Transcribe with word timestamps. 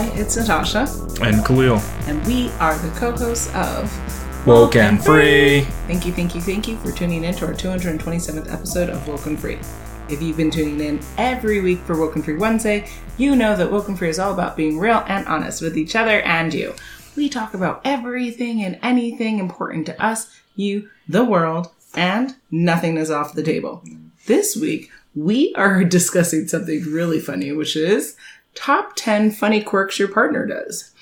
Hi, 0.00 0.06
it's 0.14 0.34
Natasha, 0.34 0.88
And 1.20 1.44
Khalil. 1.44 1.76
and 2.06 2.26
we 2.26 2.48
are 2.52 2.74
the 2.78 2.88
co-hosts 2.98 3.54
of 3.54 4.46
Woken 4.46 4.96
Free. 4.96 5.60
Thank 5.88 6.06
you, 6.06 6.12
thank 6.14 6.34
you, 6.34 6.40
thank 6.40 6.66
you 6.66 6.78
for 6.78 6.90
tuning 6.90 7.24
in 7.24 7.34
to 7.34 7.46
our 7.46 7.52
227th 7.52 8.50
episode 8.50 8.88
of 8.88 9.06
Woken 9.06 9.36
Free. 9.36 9.58
If 10.08 10.22
you've 10.22 10.38
been 10.38 10.50
tuning 10.50 10.80
in 10.80 11.00
every 11.18 11.60
week 11.60 11.80
for 11.80 12.00
Woken 12.00 12.22
Free 12.22 12.38
Wednesday, 12.38 12.88
you 13.18 13.36
know 13.36 13.54
that 13.54 13.70
Woken 13.70 13.94
Free 13.94 14.08
is 14.08 14.18
all 14.18 14.32
about 14.32 14.56
being 14.56 14.78
real 14.78 15.04
and 15.06 15.26
honest 15.26 15.60
with 15.60 15.76
each 15.76 15.94
other 15.94 16.22
and 16.22 16.54
you. 16.54 16.74
We 17.14 17.28
talk 17.28 17.52
about 17.52 17.82
everything 17.84 18.64
and 18.64 18.78
anything 18.82 19.38
important 19.38 19.84
to 19.84 20.02
us, 20.02 20.34
you, 20.56 20.88
the 21.10 21.26
world, 21.26 21.68
and 21.94 22.36
nothing 22.50 22.96
is 22.96 23.10
off 23.10 23.34
the 23.34 23.42
table. 23.42 23.84
This 24.24 24.56
week, 24.56 24.90
we 25.14 25.52
are 25.56 25.84
discussing 25.98 26.48
something 26.48 26.84
really 26.84 27.20
funny, 27.20 27.52
which 27.52 27.76
is 27.76 28.16
top 28.54 28.92
10 28.96 29.30
funny 29.30 29.62
quirks 29.62 29.98
your 29.98 30.08
partner 30.08 30.46
does. 30.46 30.92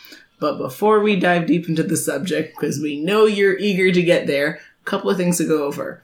But 0.40 0.58
before 0.58 1.00
we 1.00 1.16
dive 1.18 1.46
deep 1.46 1.68
into 1.68 1.82
the 1.82 1.96
subject, 1.96 2.56
because 2.56 2.80
we 2.80 3.00
know 3.00 3.26
you're 3.26 3.58
eager 3.58 3.90
to 3.90 4.02
get 4.02 4.26
there, 4.26 4.60
a 4.82 4.84
couple 4.84 5.10
of 5.10 5.16
things 5.16 5.38
to 5.38 5.48
go 5.48 5.64
over. 5.64 6.02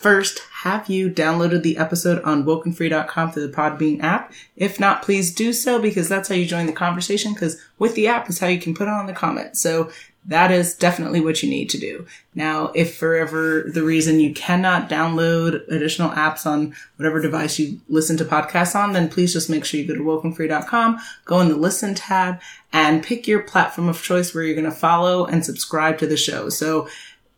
First, 0.00 0.40
have 0.62 0.90
you 0.90 1.08
downloaded 1.08 1.62
the 1.62 1.78
episode 1.78 2.20
on 2.24 2.44
wokenfree.com 2.44 3.30
through 3.30 3.46
the 3.46 3.52
Podbean 3.52 4.02
app? 4.02 4.32
If 4.56 4.80
not, 4.80 5.02
please 5.02 5.32
do 5.32 5.52
so 5.52 5.80
because 5.80 6.08
that's 6.08 6.28
how 6.28 6.34
you 6.34 6.44
join 6.44 6.66
the 6.66 6.72
conversation 6.72 7.34
because 7.34 7.62
with 7.78 7.94
the 7.94 8.08
app 8.08 8.28
is 8.28 8.40
how 8.40 8.48
you 8.48 8.58
can 8.58 8.74
put 8.74 8.88
it 8.88 8.94
on 8.94 9.06
the 9.06 9.12
comments. 9.12 9.60
So 9.60 9.92
that 10.28 10.50
is 10.50 10.74
definitely 10.74 11.20
what 11.20 11.42
you 11.42 11.48
need 11.48 11.70
to 11.70 11.78
do. 11.78 12.06
Now, 12.34 12.72
if 12.74 12.96
for 12.96 13.14
ever 13.14 13.64
the 13.72 13.82
reason 13.82 14.20
you 14.20 14.34
cannot 14.34 14.90
download 14.90 15.66
additional 15.68 16.10
apps 16.10 16.44
on 16.46 16.74
whatever 16.96 17.20
device 17.20 17.58
you 17.58 17.80
listen 17.88 18.16
to 18.18 18.24
podcasts 18.24 18.74
on, 18.74 18.92
then 18.92 19.08
please 19.08 19.32
just 19.32 19.48
make 19.48 19.64
sure 19.64 19.78
you 19.80 19.86
go 19.86 19.94
to 19.94 20.00
wokenfree.com, 20.00 20.98
go 21.24 21.40
in 21.40 21.48
the 21.48 21.56
listen 21.56 21.94
tab 21.94 22.40
and 22.72 23.04
pick 23.04 23.26
your 23.26 23.40
platform 23.40 23.88
of 23.88 24.02
choice 24.02 24.34
where 24.34 24.42
you're 24.42 24.54
going 24.54 24.64
to 24.64 24.70
follow 24.70 25.24
and 25.26 25.44
subscribe 25.44 25.98
to 25.98 26.06
the 26.06 26.16
show. 26.16 26.48
So 26.48 26.88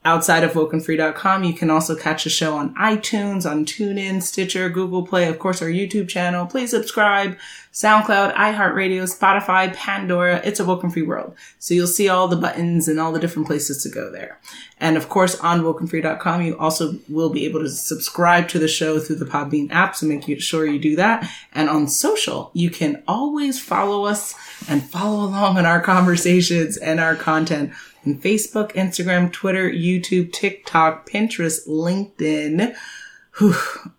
outside 0.09 0.43
of 0.43 0.53
wokenfree.com, 0.53 1.45
you 1.45 1.53
can 1.53 1.69
also 1.69 1.95
catch 1.95 2.25
the 2.25 2.31
show 2.31 2.57
on 2.57 2.75
iTunes, 2.77 3.49
on 3.49 3.67
TuneIn, 3.67 4.23
Stitcher, 4.23 4.71
Google 4.71 5.07
Play, 5.07 5.29
of 5.29 5.39
course, 5.39 5.61
our 5.61 5.69
YouTube 5.69 6.09
channel. 6.09 6.47
Please 6.47 6.71
subscribe. 6.71 7.37
SoundCloud, 7.75 8.35
iHeartRadio, 8.35 9.03
Spotify, 9.05 9.73
Pandora. 9.75 10.41
It's 10.45 10.61
a 10.61 10.65
Woken 10.65 10.89
Free 10.89 11.03
world. 11.03 11.37
So 11.59 11.75
you'll 11.75 11.87
see 11.87 12.09
all 12.09 12.27
the 12.27 12.37
buttons 12.37 12.89
and 12.89 12.99
all 12.99 13.13
the 13.13 13.21
different 13.21 13.47
places 13.47 13.83
to 13.83 13.91
go 13.91 14.11
there. 14.11 14.41
And 14.81 14.97
of 14.97 15.11
course, 15.11 15.39
on 15.41 15.61
wokenfree.com, 15.61 16.43
you 16.43 16.59
also 16.59 16.99
will 17.11 17.29
be 17.29 17.45
able 17.45 17.61
to 17.61 17.69
subscribe 17.69 18.49
to 18.49 18.59
the 18.59 18.67
show 18.67 18.99
through 18.99 19.17
the 19.17 19.27
Podbean 19.27 19.71
app. 19.71 19.95
So 19.95 20.07
make 20.07 20.25
sure 20.41 20.65
you 20.65 20.79
do 20.79 20.97
that. 20.97 21.31
And 21.53 21.69
on 21.69 21.87
social, 21.87 22.51
you 22.55 22.71
can 22.71 23.03
always 23.07 23.61
follow 23.61 24.07
us 24.07 24.35
and 24.69 24.83
follow 24.83 25.27
along 25.27 25.59
in 25.59 25.67
our 25.67 25.81
conversations 25.81 26.79
and 26.79 26.99
our 26.99 27.15
content 27.15 27.73
on 28.09 28.19
Facebook, 28.21 28.73
Instagram, 28.73 29.33
Twitter, 29.33 29.71
YouTube, 29.71 30.33
TikTok, 30.33 31.09
Pinterest, 31.09 31.69
LinkedIn. 31.69 32.75
Whew, 33.39 33.55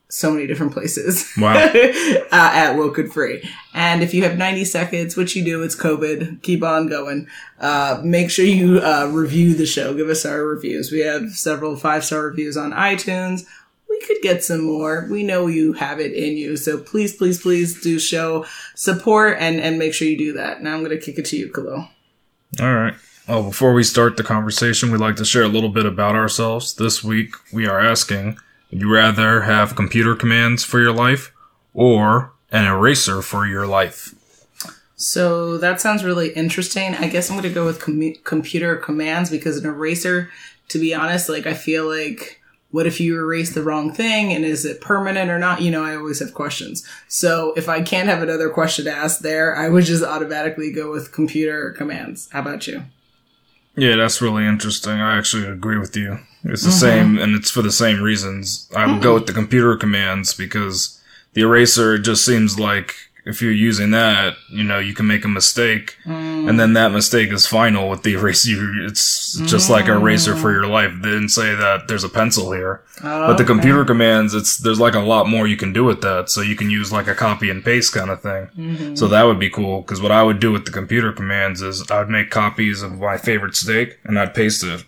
so 0.09 0.31
many 0.31 0.47
different 0.47 0.73
places. 0.73 1.31
Wow. 1.37 1.53
uh, 1.55 2.25
at 2.31 2.75
Woken 2.75 3.09
Free. 3.09 3.47
And 3.73 4.01
if 4.01 4.13
you 4.13 4.23
have 4.23 4.37
90 4.37 4.65
seconds, 4.65 5.15
which 5.15 5.35
you 5.35 5.45
do, 5.45 5.61
it's 5.63 5.75
COVID, 5.75 6.41
keep 6.41 6.63
on 6.63 6.87
going. 6.87 7.27
Uh, 7.59 8.01
make 8.03 8.29
sure 8.31 8.45
you 8.45 8.79
uh, 8.79 9.09
review 9.11 9.53
the 9.53 9.65
show. 9.65 9.93
Give 9.93 10.09
us 10.09 10.25
our 10.25 10.43
reviews. 10.43 10.91
We 10.91 10.99
have 11.01 11.31
several 11.31 11.75
five 11.75 12.03
star 12.03 12.23
reviews 12.23 12.57
on 12.57 12.71
iTunes. 12.71 13.45
We 13.87 14.01
could 14.01 14.17
get 14.21 14.43
some 14.43 14.61
more. 14.61 15.07
We 15.09 15.23
know 15.23 15.47
you 15.47 15.73
have 15.73 15.99
it 15.99 16.13
in 16.13 16.37
you. 16.37 16.57
So 16.57 16.77
please, 16.77 17.15
please, 17.15 17.41
please 17.41 17.81
do 17.81 17.99
show 17.99 18.45
support 18.75 19.37
and, 19.39 19.59
and 19.59 19.77
make 19.79 19.93
sure 19.93 20.07
you 20.07 20.17
do 20.17 20.33
that. 20.33 20.61
Now 20.61 20.73
I'm 20.73 20.83
going 20.83 20.97
to 20.97 21.03
kick 21.03 21.17
it 21.17 21.25
to 21.25 21.37
you, 21.37 21.51
Khalil. 21.51 21.87
All 22.59 22.75
right. 22.75 22.95
Well, 23.29 23.43
before 23.43 23.73
we 23.73 23.83
start 23.83 24.17
the 24.17 24.23
conversation, 24.23 24.89
we'd 24.89 25.01
like 25.01 25.17
to 25.17 25.23
share 25.23 25.43
a 25.43 25.47
little 25.47 25.69
bit 25.69 25.85
about 25.85 26.15
ourselves. 26.15 26.73
This 26.73 27.03
week, 27.03 27.35
we 27.53 27.67
are 27.67 27.79
asking 27.79 28.39
would 28.71 28.81
you 28.81 28.91
rather 28.91 29.41
have 29.41 29.75
computer 29.75 30.15
commands 30.15 30.63
for 30.63 30.79
your 30.79 30.91
life 30.91 31.31
or 31.71 32.31
an 32.51 32.65
eraser 32.65 33.21
for 33.21 33.45
your 33.45 33.67
life? 33.67 34.15
So 34.95 35.59
that 35.59 35.79
sounds 35.79 36.03
really 36.03 36.29
interesting. 36.29 36.95
I 36.95 37.07
guess 37.07 37.29
I'm 37.29 37.35
going 37.35 37.47
to 37.47 37.53
go 37.53 37.67
with 37.67 37.79
commu 37.79 38.23
computer 38.23 38.75
commands 38.75 39.29
because 39.29 39.57
an 39.57 39.69
eraser, 39.69 40.31
to 40.69 40.79
be 40.79 40.95
honest, 40.95 41.29
like 41.29 41.45
I 41.45 41.53
feel 41.53 41.87
like 41.87 42.41
what 42.71 42.87
if 42.87 42.99
you 42.99 43.15
erase 43.15 43.53
the 43.53 43.61
wrong 43.61 43.93
thing 43.93 44.33
and 44.33 44.43
is 44.43 44.65
it 44.65 44.81
permanent 44.81 45.29
or 45.29 45.37
not? 45.37 45.61
You 45.61 45.69
know, 45.69 45.83
I 45.83 45.95
always 45.95 46.17
have 46.17 46.33
questions. 46.33 46.83
So 47.07 47.53
if 47.55 47.69
I 47.69 47.83
can't 47.83 48.09
have 48.09 48.23
another 48.23 48.49
question 48.49 48.87
asked 48.87 49.21
there, 49.21 49.55
I 49.55 49.69
would 49.69 49.83
just 49.83 50.03
automatically 50.03 50.71
go 50.71 50.89
with 50.89 51.11
computer 51.11 51.75
commands. 51.77 52.27
How 52.31 52.41
about 52.41 52.65
you? 52.65 52.85
Yeah, 53.79 53.95
that's 53.95 54.21
really 54.21 54.45
interesting. 54.45 54.99
I 54.99 55.17
actually 55.17 55.47
agree 55.47 55.77
with 55.77 55.95
you. 55.95 56.19
It's 56.43 56.63
the 56.63 56.69
mm-hmm. 56.69 56.79
same, 56.79 57.17
and 57.17 57.33
it's 57.33 57.49
for 57.49 57.61
the 57.61 57.71
same 57.71 58.01
reasons. 58.01 58.69
I 58.75 58.85
would 58.85 59.01
go 59.01 59.09
mm-hmm. 59.09 59.15
with 59.15 59.27
the 59.27 59.33
computer 59.33 59.77
commands 59.77 60.33
because 60.33 61.01
the 61.33 61.41
eraser 61.41 61.97
just 61.97 62.25
seems 62.25 62.59
like 62.59 62.95
if 63.25 63.41
you're 63.41 63.51
using 63.51 63.91
that, 63.91 64.35
you 64.49 64.63
know, 64.63 64.79
you 64.79 64.93
can 64.93 65.07
make 65.07 65.25
a 65.25 65.27
mistake, 65.27 65.97
mm. 66.05 66.49
and 66.49 66.59
then 66.59 66.73
that 66.73 66.91
mistake 66.91 67.31
is 67.31 67.45
final 67.45 67.89
with 67.89 68.03
the 68.03 68.13
eraser. 68.17 68.85
It's 68.85 69.37
just 69.45 69.69
like 69.69 69.87
a 69.87 69.93
eraser 69.93 70.35
for 70.35 70.49
mm. 70.49 70.53
your 70.53 70.67
life. 70.67 70.91
They 71.01 71.09
didn't 71.09 71.29
say 71.29 71.55
that 71.55 71.87
there's 71.87 72.03
a 72.03 72.09
pencil 72.09 72.51
here, 72.51 72.81
but 73.01 73.37
the 73.37 73.43
oh, 73.43 73.47
computer 73.47 73.85
commands, 73.85 74.33
it's 74.33 74.57
there's 74.57 74.79
like 74.79 74.95
a 74.95 74.99
lot 74.99 75.27
more 75.27 75.47
you 75.47 75.57
can 75.57 75.73
do 75.73 75.83
with 75.83 76.01
that. 76.01 76.29
So 76.29 76.41
you 76.41 76.55
can 76.55 76.69
use 76.69 76.91
like 76.91 77.07
a 77.07 77.15
copy 77.15 77.49
and 77.49 77.63
paste 77.63 77.93
kind 77.93 78.09
of 78.09 78.21
thing. 78.21 78.49
Mm-hmm. 78.57 78.95
So 78.95 79.07
that 79.07 79.23
would 79.23 79.39
be 79.39 79.49
cool. 79.49 79.81
Because 79.81 80.01
what 80.01 80.11
I 80.11 80.23
would 80.23 80.39
do 80.39 80.51
with 80.51 80.65
the 80.65 80.71
computer 80.71 81.11
commands 81.11 81.61
is 81.61 81.89
I 81.91 81.99
would 81.99 82.09
make 82.09 82.29
copies 82.29 82.81
of 82.81 82.99
my 82.99 83.17
favorite 83.17 83.55
steak 83.55 83.99
and 84.03 84.17
I'd 84.19 84.33
paste 84.33 84.63
it. 84.63 84.85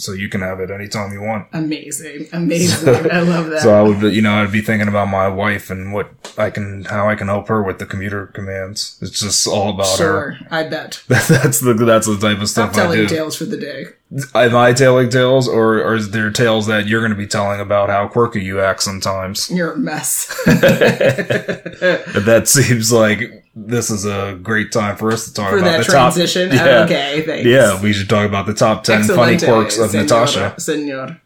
So 0.00 0.12
you 0.12 0.28
can 0.28 0.40
have 0.40 0.60
it 0.60 0.70
anytime 0.70 1.12
you 1.12 1.20
want. 1.22 1.46
Amazing. 1.52 2.28
Amazing. 2.32 2.88
I 3.10 3.20
love 3.34 3.50
that. 3.50 3.60
So 3.60 3.74
I 3.74 3.82
would, 3.82 4.14
you 4.14 4.22
know, 4.22 4.42
I'd 4.42 4.52
be 4.52 4.60
thinking 4.60 4.88
about 4.88 5.08
my 5.08 5.28
wife 5.28 5.70
and 5.70 5.92
what 5.92 6.10
I 6.38 6.50
can, 6.50 6.84
how 6.84 7.08
I 7.08 7.14
can 7.14 7.28
help 7.28 7.48
her 7.48 7.62
with 7.62 7.78
the 7.78 7.86
computer 7.86 8.26
commands. 8.28 8.98
It's 9.02 9.20
just 9.20 9.46
all 9.46 9.70
about 9.70 9.88
her. 9.90 9.96
sure. 9.96 10.38
I 10.50 10.64
bet. 10.68 11.02
that's 11.08 11.60
the 11.60 11.74
that's 11.74 12.06
the 12.06 12.18
type 12.18 12.40
of 12.40 12.48
stuff. 12.48 12.68
I'm 12.68 12.72
stuff 12.74 12.84
I 12.84 12.94
telling 12.94 12.98
do. 13.06 13.14
tales 13.14 13.36
for 13.36 13.44
the 13.44 13.56
day. 13.56 13.86
Am 14.34 14.56
I 14.56 14.72
telling 14.72 15.08
tales, 15.08 15.46
or, 15.46 15.78
or 15.84 15.94
is 15.94 16.10
there 16.10 16.30
tales 16.32 16.66
that 16.66 16.88
you're 16.88 17.00
going 17.00 17.12
to 17.12 17.16
be 17.16 17.28
telling 17.28 17.60
about 17.60 17.90
how 17.90 18.08
quirky 18.08 18.42
you 18.42 18.60
act 18.60 18.82
sometimes? 18.82 19.48
You're 19.50 19.72
a 19.74 19.78
mess. 19.78 20.26
that 20.46 22.42
seems 22.46 22.92
like 22.92 23.44
this 23.54 23.88
is 23.90 24.04
a 24.04 24.38
great 24.42 24.72
time 24.72 24.96
for 24.96 25.12
us 25.12 25.26
to 25.26 25.34
talk 25.34 25.50
for 25.50 25.58
about 25.58 25.78
that 25.78 25.86
the 25.86 25.92
transition. 25.92 26.48
top. 26.50 26.58
Yeah, 26.66 26.84
Okay, 26.84 27.22
thanks. 27.22 27.46
yeah, 27.46 27.80
we 27.80 27.92
should 27.92 28.08
talk 28.08 28.26
about 28.28 28.46
the 28.46 28.54
top 28.54 28.82
ten 28.84 29.04
funny 29.04 29.34
Excelente, 29.34 29.44
quirks 29.44 29.78
of 29.78 29.90
senor, 29.90 30.02
Natasha. 30.04 30.54
Senor. 30.60 31.20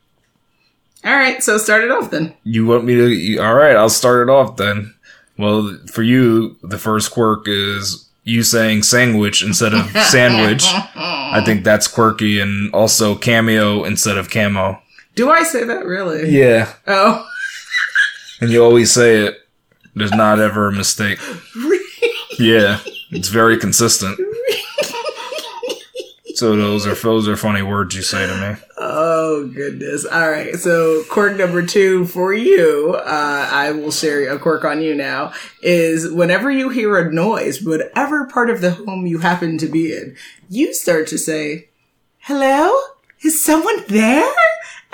All 1.05 1.13
right, 1.15 1.43
so 1.43 1.59
start 1.59 1.85
it 1.85 1.91
off 1.91 2.11
then. 2.11 2.35
You 2.45 2.67
want 2.67 2.85
me 2.85 2.95
to? 2.97 3.09
you- 3.09 3.41
All 3.43 3.55
right, 3.55 3.77
I'll 3.77 3.89
start 3.91 4.29
it 4.29 4.31
off 4.33 4.57
then. 4.57 4.95
Well, 5.39 5.79
for 5.91 6.03
you, 6.03 6.57
the 6.63 6.79
first 6.79 7.11
quirk 7.11 7.45
is 7.47 8.09
you 8.25 8.43
saying 8.43 8.83
sandwich 8.83 9.43
instead 9.43 9.73
of 9.75 9.89
sandwich. 10.09 10.65
I 10.67 11.43
think 11.45 11.63
that's 11.65 11.87
quirky, 11.87 12.41
and 12.41 12.73
also 12.75 13.15
cameo 13.15 13.85
instead 13.85 14.17
of 14.19 14.31
camo. 14.31 14.81
Do 15.15 15.31
I 15.31 15.43
say 15.45 15.65
that 15.65 15.85
really? 15.87 16.29
Yeah, 16.31 16.73
Oh, 16.87 17.27
and 18.41 18.51
you 18.51 18.65
always 18.65 18.93
say 18.93 19.19
it. 19.27 19.39
There's 19.95 20.11
not 20.11 20.41
ever 20.41 20.69
a 20.69 20.73
mistake. 20.73 21.19
Really? 21.55 21.81
Yeah, 22.39 22.81
it's 23.13 23.29
very 23.29 23.57
consistent. 23.59 24.19
So 26.35 26.57
those 26.57 26.87
are 26.87 26.95
those 26.95 27.29
are 27.29 27.37
funny 27.37 27.63
words 27.63 27.95
you 27.95 28.03
say 28.03 28.27
to 28.27 28.35
me. 28.35 28.63
oh 28.77 29.47
goodness. 29.55 30.05
All 30.05 30.31
right. 30.31 30.55
So 30.57 31.05
quirk 31.09 31.37
number 31.37 31.65
two 31.65 32.07
for 32.07 32.35
you, 32.35 32.95
uh, 32.97 33.49
I 33.51 33.71
will 33.71 33.93
share 33.93 34.33
a 34.35 34.39
quirk 34.39 34.65
on 34.65 34.83
you 34.83 34.95
now. 34.95 35.33
Is 35.63 36.11
whenever 36.11 36.51
you 36.51 36.71
hear 36.71 36.99
a 36.99 37.13
noise, 37.13 37.63
whatever 37.63 38.27
part 38.27 38.51
of 38.51 38.61
the 38.61 38.73
home 38.73 39.07
you 39.07 39.19
happen 39.19 39.59
to 39.59 39.67
be 39.67 39.95
in, 39.97 40.17
you 40.49 40.75
start 40.75 41.07
to 41.09 41.19
say, 41.19 41.69
"Hello, 42.19 42.77
is 43.23 43.43
someone 43.43 43.85
there?" 43.89 44.33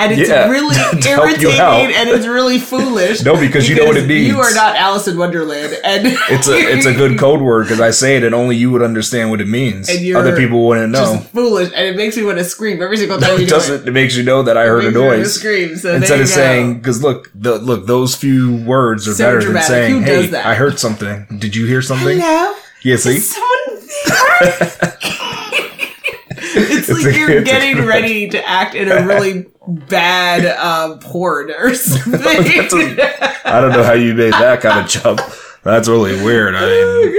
And 0.00 0.12
it's 0.19 0.29
Yeah, 0.31 0.49
really 0.56 0.75
to 0.75 0.81
help 0.81 1.41
you 1.41 1.49
irritating 1.50 1.97
and 1.97 2.08
it's 2.08 2.26
really 2.26 2.58
foolish. 2.73 3.23
No, 3.23 3.38
because 3.38 3.69
you 3.69 3.76
know 3.76 3.85
what 3.85 3.97
it 3.97 4.06
means. 4.06 4.26
You 4.29 4.41
are 4.41 4.52
not 4.55 4.76
Alice 4.76 5.06
in 5.08 5.17
Wonderland, 5.19 5.76
and 5.85 6.06
It's 6.31 6.49
a 6.49 6.56
it's 6.58 6.87
a 6.87 6.93
good 6.94 7.19
code 7.19 7.41
word 7.41 7.64
because 7.64 7.81
I 7.81 7.91
say 7.91 8.17
it 8.17 8.25
and 8.25 8.35
only 8.35 8.56
you 8.56 8.70
would 8.70 8.82
understand 8.82 9.31
what 9.31 9.41
it 9.41 9.49
means. 9.49 9.88
And 9.88 10.17
Other 10.17 10.37
people 10.37 10.67
wouldn't 10.67 10.93
know. 10.93 11.17
just 11.17 11.29
foolish, 11.31 11.70
and 11.75 11.87
it 11.87 11.97
makes 11.97 12.17
me 12.17 12.25
want 12.25 12.38
to 12.38 12.44
scream 12.44 12.81
every 12.82 12.97
single 12.97 13.19
time 13.19 13.31
you 13.31 13.37
it 13.37 13.41
do 13.41 13.47
doesn't. 13.47 13.87
It 13.88 13.93
makes 13.93 14.17
you 14.17 14.23
know 14.23 14.43
that 14.43 14.56
I 14.56 14.64
heard 14.67 14.85
a 14.85 14.87
Makes 14.87 14.94
me 14.97 15.00
wanna 15.02 15.17
noise 15.19 15.35
Scream. 15.35 15.76
So 15.76 15.94
instead 15.94 16.14
of 16.14 16.20
you 16.20 16.26
saying 16.26 16.79
because 16.79 17.02
look, 17.02 17.31
the, 17.35 17.58
look, 17.58 17.87
those 17.87 18.14
few 18.17 18.56
words 18.64 19.06
are 19.06 19.14
So 19.14 19.25
better 19.25 19.41
dramatic. 19.41 19.69
than 19.69 20.05
saying, 20.05 20.31
"Hey? 20.32 20.38
I 20.38 20.55
heard 20.55 20.79
something. 20.79 21.26
Did 21.38 21.55
you 21.55 21.67
hear 21.67 21.82
something?" 21.82 22.19
"Hello, 22.20 22.55
Yeah, 22.82 22.97
see, 22.97 23.20
there?" 26.55 26.64
it's 26.79 26.88
like 26.88 27.05
a- 27.14 27.19
you're 27.19 27.31
it's 27.31 27.50
getting 27.50 27.85
ready 27.87 28.29
to 28.31 28.49
act 28.49 28.75
in 28.75 28.91
a 28.91 29.05
really 29.06 29.47
bad 29.67 30.44
um, 30.58 30.99
porn 30.99 31.50
or 31.50 31.75
something. 31.75 32.20
I 32.23 33.61
don't 33.61 33.73
know 33.73 33.85
how 33.85 33.93
you 33.94 34.14
made 34.14 34.32
that 34.35 34.61
kind 34.61 34.81
of 34.85 34.88
jump. 34.91 35.20
That's 35.62 35.88
really 35.88 36.14
weird. 36.23 36.55
I 36.55 36.61
mean, 36.61 37.12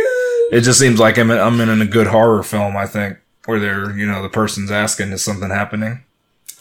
it 0.51 0.61
just 0.61 0.79
seems 0.79 0.99
like 0.99 1.17
I'm 1.17 1.29
in, 1.31 1.37
I'm 1.39 1.59
in 1.61 1.81
a 1.81 1.85
good 1.85 2.07
horror 2.07 2.43
film. 2.43 2.75
I 2.75 2.87
think 2.87 3.17
where 3.45 3.59
they're 3.59 3.95
you 3.97 4.05
know 4.05 4.21
the 4.21 4.29
person's 4.29 4.71
asking 4.71 5.11
is 5.11 5.23
something 5.23 5.49
happening. 5.49 6.03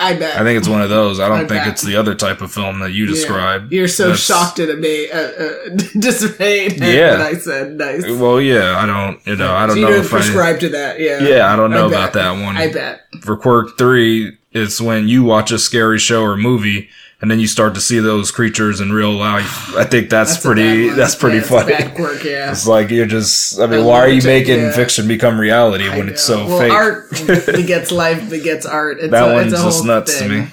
I 0.03 0.15
bet. 0.19 0.41
I 0.41 0.43
think 0.45 0.59
it's 0.59 0.67
one 0.69 0.81
of 0.83 0.89
those. 0.89 1.21
I 1.21 1.29
don't 1.29 1.37
I 1.37 1.41
think 1.41 1.51
bet. 1.65 1.69
it's 1.69 1.83
the 1.83 1.97
other 1.97 2.15
type 2.15 2.41
of 2.41 2.51
film 2.51 2.81
that 2.81 2.93
you 2.93 3.07
described. 3.07 3.71
You're 3.71 3.87
so 3.87 4.05
That's- 4.09 4.25
shocked 4.25 4.59
and 4.59 4.71
amazed, 4.71 5.13
uh, 5.13 5.17
uh, 5.19 5.53
dismayed 6.01 6.83
at 6.83 6.95
Yeah. 6.95 7.23
I 7.23 7.35
said. 7.35 7.73
Nice. 7.75 8.05
Well, 8.07 8.41
yeah, 8.41 8.79
I 8.79 8.87
don't. 8.87 9.21
You 9.27 9.37
know, 9.37 9.53
I 9.55 9.67
don't 9.67 9.77
so 9.77 9.81
you 9.81 9.85
know 9.87 9.93
don't 9.93 10.05
if 10.07 10.13
I. 10.15 10.17
prescribe 10.19 10.61
to 10.61 10.69
that. 10.71 10.99
Yeah. 11.01 11.21
Yeah, 11.23 11.53
I 11.53 11.57
don't 11.57 11.71
know 11.71 11.89
bet. 11.91 11.99
about 11.99 12.13
that 12.15 12.31
one. 12.43 12.57
I 12.57 12.73
bet. 12.73 13.03
For 13.23 13.37
Quirk 13.37 13.77
Three, 13.77 14.39
it's 14.53 14.81
when 14.81 15.07
you 15.07 15.23
watch 15.23 15.53
a 15.53 15.59
scary 15.59 15.99
show 15.99 16.23
or 16.23 16.37
movie, 16.37 16.89
and 17.21 17.31
then 17.31 17.39
you 17.39 17.47
start 17.47 17.75
to 17.75 17.81
see 17.81 17.99
those 17.99 18.31
creatures 18.31 18.81
in 18.81 18.93
real 18.93 19.13
life. 19.13 19.75
I 19.77 19.85
think 19.85 20.09
that's, 20.09 20.33
That's 20.35 20.45
pretty. 20.45 20.89
That's 20.89 21.15
pretty 21.15 21.39
Yeah, 21.39 21.43
funny. 21.43 21.91
Quirk, 21.95 22.25
yeah. 22.25 22.51
It's 22.51 22.67
like 22.67 22.91
you're 22.91 23.07
just. 23.07 23.61
I 23.61 23.67
mean, 23.67 23.81
I 23.81 23.85
why 23.85 23.99
are 24.01 24.09
you 24.09 24.19
it, 24.19 24.25
making 24.25 24.59
yeah. 24.61 24.73
fiction 24.73 25.07
become 25.07 25.39
reality 25.39 25.89
when 25.89 26.09
it's 26.09 26.23
so 26.23 26.47
well, 26.47 26.59
fake? 26.59 26.73
art 26.73 27.11
begets 27.47 27.91
life, 27.93 28.31
begets 28.31 28.65
art. 28.65 28.99
It's 29.01 29.11
That 29.11 29.31
a, 29.31 29.35
one's 29.35 29.53
it's 29.53 29.63
just 29.63 29.85
nuts 29.85 30.19
to 30.19 30.29
me. 30.29 30.47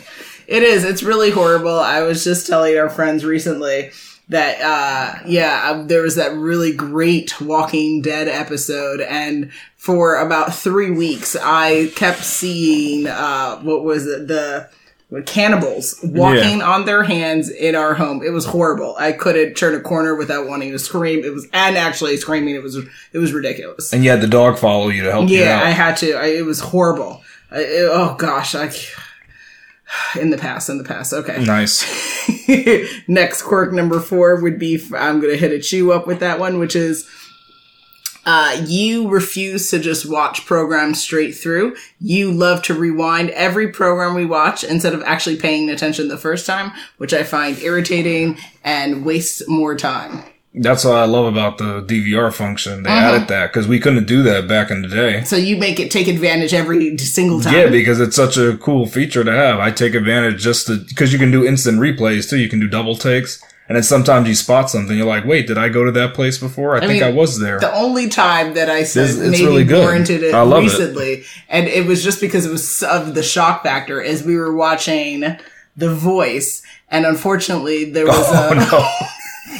It 0.47 0.63
is. 0.63 0.83
It's 0.83 1.03
really 1.03 1.29
horrible. 1.29 1.77
I 1.79 2.01
was 2.03 2.23
just 2.23 2.47
telling 2.47 2.77
our 2.77 2.89
friends 2.89 3.25
recently 3.25 3.91
that, 4.29 4.61
uh, 4.61 5.19
yeah, 5.25 5.83
there 5.85 6.01
was 6.01 6.15
that 6.15 6.33
really 6.33 6.73
great 6.73 7.39
Walking 7.41 8.01
Dead 8.01 8.27
episode, 8.27 8.99
and 9.01 9.51
for 9.77 10.17
about 10.17 10.53
three 10.53 10.91
weeks, 10.91 11.35
I 11.41 11.91
kept 11.95 12.19
seeing, 12.23 13.07
uh, 13.07 13.57
what 13.59 13.83
was 13.83 14.05
it, 14.05 14.27
the 14.27 14.69
cannibals 15.25 15.97
walking 16.03 16.61
on 16.61 16.85
their 16.85 17.03
hands 17.03 17.49
in 17.49 17.75
our 17.75 17.93
home. 17.93 18.21
It 18.23 18.31
was 18.31 18.45
horrible. 18.45 18.95
I 18.99 19.13
couldn't 19.13 19.53
turn 19.55 19.73
a 19.73 19.79
corner 19.79 20.15
without 20.15 20.47
wanting 20.47 20.71
to 20.73 20.79
scream. 20.79 21.23
It 21.23 21.33
was, 21.33 21.47
and 21.53 21.77
actually 21.77 22.17
screaming. 22.17 22.55
It 22.55 22.63
was, 22.63 22.75
it 22.75 23.17
was 23.17 23.31
ridiculous. 23.33 23.93
and 23.93 24.03
you 24.03 24.09
had 24.09 24.19
the 24.21 24.27
dog 24.27 24.57
follow 24.57 24.89
you 24.89 25.03
to 25.03 25.11
help 25.11 25.29
you 25.29 25.39
Yeah. 25.39 25.61
I 25.63 25.69
had 25.69 25.95
to. 25.97 26.11
I, 26.13 26.25
it 26.27 26.45
was 26.45 26.59
horrible. 26.59 27.23
I, 27.51 27.59
it- 27.61 27.89
oh 27.89 28.15
gosh, 28.19 28.53
I 28.53 28.69
in 30.19 30.29
the 30.29 30.37
past, 30.37 30.69
in 30.69 30.77
the 30.77 30.83
past. 30.83 31.13
Okay. 31.13 31.41
nice. 31.45 31.85
Next 33.07 33.43
quirk 33.43 33.71
number 33.71 33.99
four 34.01 34.41
would 34.41 34.59
be 34.59 34.81
I'm 34.93 35.21
gonna 35.21 35.35
hit 35.37 35.51
a 35.53 35.59
chew 35.59 35.91
up 35.93 36.05
with 36.07 36.19
that 36.19 36.39
one, 36.39 36.59
which 36.59 36.75
is 36.75 37.09
uh, 38.27 38.61
you 38.67 39.07
refuse 39.07 39.71
to 39.71 39.79
just 39.79 40.05
watch 40.05 40.45
programs 40.45 41.01
straight 41.01 41.31
through. 41.33 41.75
You 42.01 42.29
love 42.31 42.61
to 42.63 42.73
rewind 42.73 43.29
every 43.31 43.69
program 43.69 44.13
we 44.15 44.25
watch 44.25 44.63
instead 44.65 44.93
of 44.93 45.01
actually 45.03 45.37
paying 45.37 45.69
attention 45.69 46.09
the 46.09 46.17
first 46.17 46.45
time, 46.45 46.71
which 46.97 47.13
I 47.13 47.23
find 47.23 47.57
irritating 47.59 48.37
and 48.65 49.05
wastes 49.05 49.47
more 49.47 49.75
time. 49.75 50.23
That's 50.59 50.83
what 50.83 50.95
I 50.95 51.05
love 51.05 51.25
about 51.25 51.57
the 51.59 51.81
DVR 51.83 52.31
function. 52.33 52.83
They 52.83 52.89
Uh-huh. 52.89 53.15
added 53.15 53.27
that 53.29 53.53
because 53.53 53.67
we 53.67 53.79
couldn't 53.79 54.07
do 54.07 54.23
that 54.23 54.47
back 54.47 54.71
in 54.71 54.81
the 54.81 54.87
day. 54.87 55.21
So 55.23 55.35
you 55.37 55.55
make 55.55 55.79
it 55.79 55.89
take 55.91 56.07
advantage 56.07 56.53
every 56.53 56.97
single 56.97 57.39
time. 57.39 57.53
Yeah, 57.53 57.67
because 57.67 57.99
it's 58.01 58.15
such 58.15 58.37
a 58.37 58.57
cool 58.57 58.87
feature 58.87 59.23
to 59.23 59.31
have. 59.31 59.59
I 59.59 59.69
take 59.71 59.93
advantage 59.93 60.41
just 60.41 60.67
because 60.89 61.13
you 61.13 61.19
can 61.19 61.31
do 61.31 61.45
instant 61.45 61.79
replays 61.79 62.27
too. 62.29 62.37
You 62.39 62.49
can 62.49 62.59
do 62.59 62.67
double 62.67 62.95
takes, 62.97 63.39
and 63.69 63.75
then 63.75 63.83
sometimes 63.83 64.27
you 64.27 64.35
spot 64.35 64.69
something. 64.69 64.95
You're 64.97 65.05
like, 65.07 65.25
wait, 65.25 65.47
did 65.47 65.57
I 65.57 65.69
go 65.69 65.83
to 65.85 65.91
that 65.91 66.13
place 66.13 66.37
before? 66.37 66.75
I, 66.75 66.79
think 66.79 66.93
mean, 66.93 67.03
I 67.03 67.11
was 67.11 67.39
there. 67.39 67.59
The 67.59 67.73
only 67.73 68.07
time 68.09 68.53
that 68.53 68.69
I 68.69 68.83
said 68.83 69.05
It's- 69.09 69.17
it's 69.19 69.31
maybe 69.31 69.45
really 69.45 69.73
warranted 69.73 70.23
it 70.23 70.33
I 70.33 70.41
love 70.41 70.63
it. 70.63 70.67
recently, 70.67 71.23
and 71.49 71.67
it 71.67 71.85
was 71.85 72.03
just 72.03 72.21
because 72.21 72.45
it 72.45 72.51
was 72.51 72.83
of 72.83 73.13
the 73.15 73.23
shock 73.23 73.63
factor, 73.63 74.01
is 74.01 74.23
we 74.23 74.35
were 74.35 74.53
watching 74.55 75.21
The 75.75 75.93
Voice, 75.93 76.61
and 76.89 77.05
unfortunately 77.05 77.91
there 77.91 78.05
was 78.05 78.15
oh 78.29 78.51
a. 78.51 78.55
no! 78.55 78.89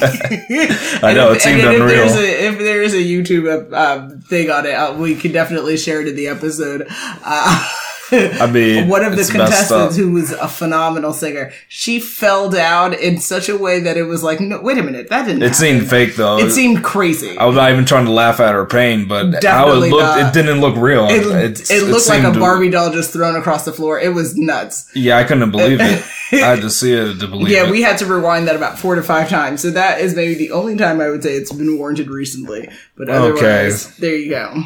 I 0.00 1.12
know 1.14 1.30
if- 1.32 1.38
it 1.38 1.42
seemed 1.42 1.60
and 1.60 1.72
if 1.74 1.80
unreal. 1.80 1.88
There's 2.06 2.14
a, 2.16 2.46
if 2.46 2.58
there 2.58 2.82
is 2.82 2.94
a 2.94 2.98
YouTube 2.98 3.72
uh, 3.72 4.16
thing 4.28 4.50
on 4.50 4.64
it, 4.66 4.72
uh, 4.74 4.94
we 4.94 5.14
can 5.16 5.32
definitely 5.32 5.76
share 5.76 6.00
it 6.00 6.08
in 6.08 6.14
the 6.16 6.28
episode. 6.28 6.86
Uh, 6.90 7.68
I 8.10 8.46
mean, 8.50 8.88
one 8.88 9.04
of 9.04 9.12
the 9.14 9.20
it's 9.20 9.32
messed 9.32 9.70
up. 9.72 9.90
contestants 9.90 9.96
who 9.96 10.12
was 10.12 10.32
a 10.32 10.48
phenomenal 10.48 11.12
singer, 11.12 11.52
she 11.68 12.00
fell 12.00 12.48
down 12.50 12.94
in 12.94 13.18
such 13.18 13.48
a 13.48 13.56
way 13.56 13.80
that 13.80 13.96
it 13.96 14.04
was 14.04 14.22
like, 14.22 14.40
no, 14.40 14.60
wait 14.60 14.78
a 14.78 14.82
minute, 14.82 15.08
that 15.10 15.26
didn't. 15.26 15.42
It 15.42 15.46
happen. 15.46 15.54
seemed 15.54 15.90
fake 15.90 16.16
though. 16.16 16.38
It 16.38 16.50
seemed 16.50 16.82
crazy. 16.84 17.36
I 17.36 17.44
was 17.46 17.56
not 17.56 17.70
even 17.70 17.84
trying 17.84 18.04
to 18.06 18.10
laugh 18.12 18.40
at 18.40 18.54
her 18.54 18.66
pain, 18.66 19.06
but 19.08 19.42
how 19.44 19.70
it 19.72 19.76
looked, 19.76 19.92
not. 19.92 20.20
it 20.28 20.32
didn't 20.34 20.60
look 20.60 20.76
real. 20.76 21.04
It, 21.08 21.26
It's- 21.26 21.70
it 21.70 21.84
looked 21.84 22.08
like 22.08 22.24
a 22.24 22.38
Barbie 22.38 22.70
doll 22.70 22.90
just 22.92 23.12
thrown 23.12 23.36
across 23.36 23.64
the 23.64 23.72
floor. 23.72 23.98
It 24.00 24.14
was 24.14 24.36
nuts. 24.36 24.90
Yeah, 24.94 25.18
I 25.18 25.24
couldn't 25.24 25.50
believe 25.50 25.80
it. 25.80 26.04
I 26.32 26.36
had 26.36 26.60
to 26.62 26.70
see 26.70 26.92
it 26.92 27.20
to 27.20 27.26
believe 27.28 27.48
it. 27.48 27.52
Yeah, 27.52 27.66
it. 27.66 27.70
we 27.70 27.82
had 27.82 27.98
to 27.98 28.06
rewind 28.06 28.48
that 28.48 28.56
about 28.56 28.78
four 28.78 28.94
to 28.94 29.02
five 29.02 29.28
times. 29.28 29.62
So 29.62 29.70
that 29.70 30.00
is 30.00 30.14
maybe 30.14 30.34
the 30.34 30.50
only 30.52 30.76
time 30.76 31.00
I 31.00 31.08
would 31.10 31.22
say 31.22 31.34
it's 31.34 31.52
been 31.52 31.78
warranted 31.78 32.08
recently. 32.10 32.68
But 32.96 33.08
otherwise, 33.08 33.96
there 33.96 34.14
you 34.14 34.30
go. 34.30 34.62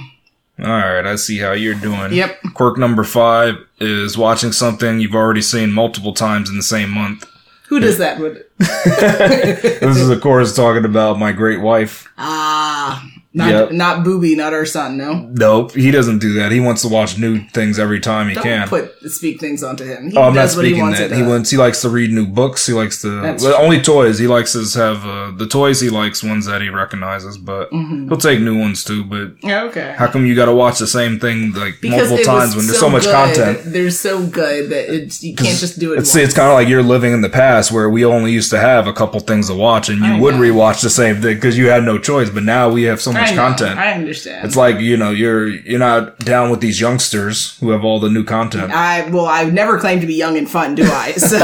All 0.62 0.69
right, 0.70 1.05
I 1.05 1.17
see 1.17 1.38
how 1.38 1.53
you're 1.53 1.75
doing. 1.75 2.12
Yep. 2.12 2.41
Quirk 2.55 2.79
number 2.79 3.03
five 3.05 3.56
is 3.81 4.17
watching 4.17 4.53
something 4.53 5.00
you've 5.00 5.14
already 5.14 5.43
seen 5.43 5.73
multiple 5.73 6.12
times 6.14 6.49
in 6.49 6.56
the 6.56 6.62
same 6.62 6.91
month. 6.91 7.29
Who 7.69 7.81
does 7.81 7.99
that? 7.99 8.19
This 8.59 9.97
is, 9.97 10.09
of 10.09 10.20
course, 10.20 10.55
talking 10.55 10.85
about 10.85 11.19
my 11.19 11.32
great 11.32 11.61
wife. 11.61 12.06
ah, 12.19 13.05
not 13.34 13.50
Yep. 13.50 13.73
not 13.73 14.05
Booby, 14.05 14.34
not 14.37 14.52
our 14.52 14.67
son. 14.67 14.96
No, 14.96 15.29
Nope, 15.32 15.73
he 15.73 15.90
doesn't 15.90 16.19
do 16.19 16.34
that. 16.34 16.52
He 16.52 16.61
wants 16.61 16.82
to 16.82 16.88
watch 16.88 17.19
new 17.19 17.40
things 17.55 17.79
every 17.79 17.99
time 18.00 18.29
he 18.29 18.34
don't 18.34 18.44
can. 18.44 18.69
put 18.69 18.93
speak 19.11 19.40
things 19.40 19.62
onto 19.62 19.84
him. 19.84 20.11
He 20.11 20.17
Oh, 20.17 20.23
I'm 20.25 20.34
not 20.34 20.43
he 20.44 20.49
speaking 20.49 20.81
wants 20.81 20.99
that. 20.99 21.12
He 21.12 21.23
wants. 21.23 21.50
He 21.50 21.56
likes 21.56 21.81
to 21.82 21.88
read 21.88 22.11
new 22.11 22.26
books. 22.26 22.67
He 22.67 22.73
likes 22.73 23.00
to. 23.02 23.23
Well, 23.40 23.61
only 23.62 23.81
toys. 23.81 24.19
He 24.19 24.26
likes 24.26 24.52
to 24.52 24.61
have 24.79 25.05
uh, 25.06 25.31
the 25.37 25.46
toys. 25.46 25.81
He 25.81 25.88
likes 25.90 26.23
ones 26.23 26.46
that 26.46 26.61
he 26.62 26.69
recognizes, 26.69 27.38
but 27.38 27.70
Mm-hmm. 27.73 28.08
he'll 28.08 28.19
take 28.19 28.40
new 28.40 28.58
ones 28.58 28.84
too. 28.84 29.05
But 29.05 29.32
Okay. 29.49 29.94
how 29.96 30.06
come 30.08 30.26
you 30.26 30.34
got 30.34 30.46
to 30.46 30.55
watch 30.55 30.79
the 30.79 30.87
same 30.87 31.19
thing 31.19 31.52
like 31.52 31.81
Because 31.81 32.11
multiple 32.11 32.25
times 32.34 32.55
when 32.56 32.67
there's 32.67 32.79
so 32.81 32.90
much 32.90 33.05
good. 33.05 33.14
content? 33.14 33.61
They're 33.64 33.90
so 33.90 34.26
good 34.26 34.70
that 34.70 34.94
it's, 34.94 35.23
you 35.23 35.34
can't 35.34 35.58
just 35.58 35.79
do 35.79 35.94
it. 35.94 36.00
It's 36.00 36.14
it's 36.14 36.34
kind 36.34 36.49
of 36.49 36.55
like 36.55 36.69
you're 36.69 36.82
living 36.82 37.12
in 37.12 37.23
the 37.23 37.29
past 37.31 37.73
where 37.73 37.88
we 37.88 38.05
only 38.05 38.31
used 38.32 38.50
to 38.50 38.58
have 38.58 38.87
a 38.87 38.93
couple 38.93 39.20
things 39.20 39.49
to 39.49 39.55
watch, 39.55 39.88
and 39.88 40.00
you 40.00 40.05
I 40.17 40.20
would 40.20 40.34
know. 40.34 40.40
rewatch 40.43 40.82
the 40.82 40.90
same 40.90 41.23
thing 41.23 41.37
because 41.37 41.56
you 41.56 41.69
had 41.69 41.82
no 41.84 41.99
choice. 41.99 42.29
But 42.31 42.43
now 42.43 42.69
we 42.69 42.82
have 42.84 43.00
so 43.00 43.12
much 43.23 43.37
know, 43.37 43.49
content. 43.49 43.79
I 43.79 43.93
understand. 43.93 44.47
It's 44.47 44.57
like 44.57 44.81
you 44.81 44.97
know 44.97 45.11
you're 45.11 45.49
you're 45.49 45.79
not 45.79 46.19
down 46.19 46.51
with 46.51 46.61
these 46.61 46.81
youngsters 46.81 47.59
who 47.59 47.71
have 47.71 47.85
all 47.85 48.01
the 48.01 48.11
new 48.11 48.25
content. 48.25 48.73
I 48.73 49.09
well, 49.11 49.27
I've 49.27 49.53
never 49.53 49.79
claimed 49.79 50.01
to 50.01 50.07
be 50.07 50.15
young 50.15 50.37
and 50.37 50.51
fun, 50.51 50.75
do 50.75 50.85
I? 50.85 51.13
So 51.13 51.39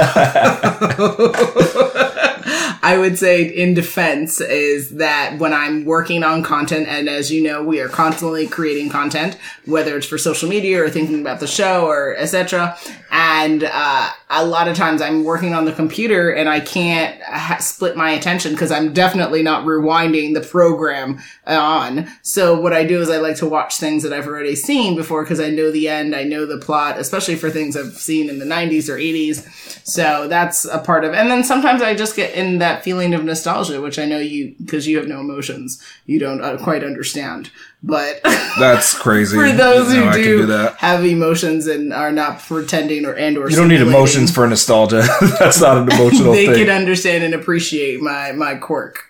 I 2.82 2.96
would 2.96 3.18
say 3.18 3.42
in 3.42 3.74
defense 3.74 4.40
is 4.40 4.90
that 4.90 5.38
when 5.38 5.52
I'm 5.52 5.84
working 5.84 6.22
on 6.22 6.42
content, 6.42 6.88
and 6.88 7.08
as 7.08 7.30
you 7.30 7.42
know, 7.42 7.62
we 7.62 7.80
are 7.80 7.88
constantly 7.88 8.46
creating 8.46 8.88
content, 8.88 9.36
whether 9.66 9.96
it's 9.96 10.06
for 10.06 10.16
social 10.16 10.48
media 10.48 10.82
or 10.82 10.88
thinking 10.88 11.20
about 11.20 11.40
the 11.40 11.46
show 11.46 11.86
or 11.86 12.16
etc. 12.16 12.78
And 13.10 13.64
uh, 13.64 14.10
a 14.30 14.44
lot 14.44 14.68
of 14.68 14.76
times 14.76 15.00
I'm 15.00 15.24
working 15.24 15.54
on 15.54 15.64
the 15.64 15.72
computer 15.72 16.30
and 16.30 16.48
I 16.48 16.60
can't 16.60 17.20
ha- 17.22 17.58
split 17.58 17.96
my 17.96 18.10
attention 18.10 18.52
because 18.52 18.70
I'm 18.70 18.92
definitely 18.92 19.42
not 19.42 19.64
rewinding 19.64 20.34
the 20.34 20.42
program 20.42 21.18
on. 21.46 22.08
So 22.22 22.60
what 22.60 22.74
I 22.74 22.84
do 22.84 23.00
is 23.00 23.08
I 23.08 23.16
like 23.18 23.36
to 23.36 23.46
watch 23.46 23.78
things 23.78 24.02
that 24.02 24.12
I've 24.12 24.26
already 24.26 24.54
seen 24.54 24.96
before 24.96 25.22
because 25.22 25.40
I 25.40 25.48
know 25.48 25.70
the 25.70 25.88
end, 25.88 26.14
I 26.14 26.24
know 26.24 26.44
the 26.44 26.58
plot, 26.58 26.98
especially 26.98 27.36
for 27.36 27.48
things 27.48 27.76
I've 27.76 27.94
seen 27.94 28.28
in 28.28 28.38
the 28.38 28.44
90s 28.44 28.88
or 28.90 28.96
80s. 28.96 29.86
So 29.86 30.28
that's 30.28 30.66
a 30.66 30.78
part 30.78 31.04
of 31.04 31.14
And 31.14 31.30
then 31.30 31.42
sometimes 31.42 31.80
I 31.80 31.94
just 31.94 32.14
get 32.14 32.34
in 32.34 32.58
that 32.58 32.84
feeling 32.84 33.14
of 33.14 33.24
nostalgia, 33.24 33.80
which 33.80 33.98
I 33.98 34.04
know 34.04 34.18
you, 34.18 34.54
because 34.58 34.86
you 34.86 34.98
have 34.98 35.08
no 35.08 35.20
emotions, 35.20 35.82
you 36.04 36.18
don't 36.18 36.42
uh, 36.42 36.58
quite 36.58 36.84
understand. 36.84 37.50
But 37.82 38.20
That's 38.58 38.92
crazy. 38.98 39.36
for 39.40 39.52
those 39.52 39.92
You 39.94 40.00
know, 40.00 40.06
who 40.06 40.08
I 40.10 40.16
do, 40.16 40.22
do 40.38 40.46
that. 40.46 40.76
have 40.78 41.04
emotions 41.04 41.66
and 41.68 41.92
are 41.92 42.10
not 42.12 42.40
pretending 42.40 43.04
or 43.06 43.14
and 43.14 43.38
or 43.38 43.48
You 43.48 43.56
don't 43.56 43.68
need 43.68 43.80
emotions 43.80 44.32
for 44.32 44.46
nostalgia. 44.48 45.02
That's 45.38 45.60
not 45.60 45.78
an 45.78 45.84
emotional 45.92 46.32
thing. 46.34 46.46
they 46.50 46.54
thing. 46.56 46.66
can 46.66 46.76
understand 46.76 47.22
and 47.24 47.34
appreciate 47.34 48.00
my 48.00 48.32
my 48.32 48.56
quirk. 48.56 49.04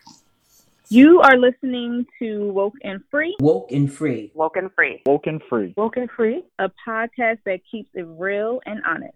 You 0.90 1.20
are 1.20 1.37
listening 1.37 2.06
to 2.18 2.48
Woke 2.50 2.76
and 2.82 3.02
Free, 3.10 3.37
Woke 3.40 3.70
and 3.72 3.92
free. 3.92 4.30
Woken 4.34 4.70
free. 4.75 5.02
Woken 5.04 5.38
free. 5.46 5.75
Woke 5.76 5.98
and 5.98 6.10
Free, 6.10 6.42
a 6.58 6.70
podcast 6.87 7.40
that 7.44 7.60
keeps 7.70 7.90
it 7.94 8.06
real 8.08 8.60
and 8.64 8.80
honest. 8.87 9.12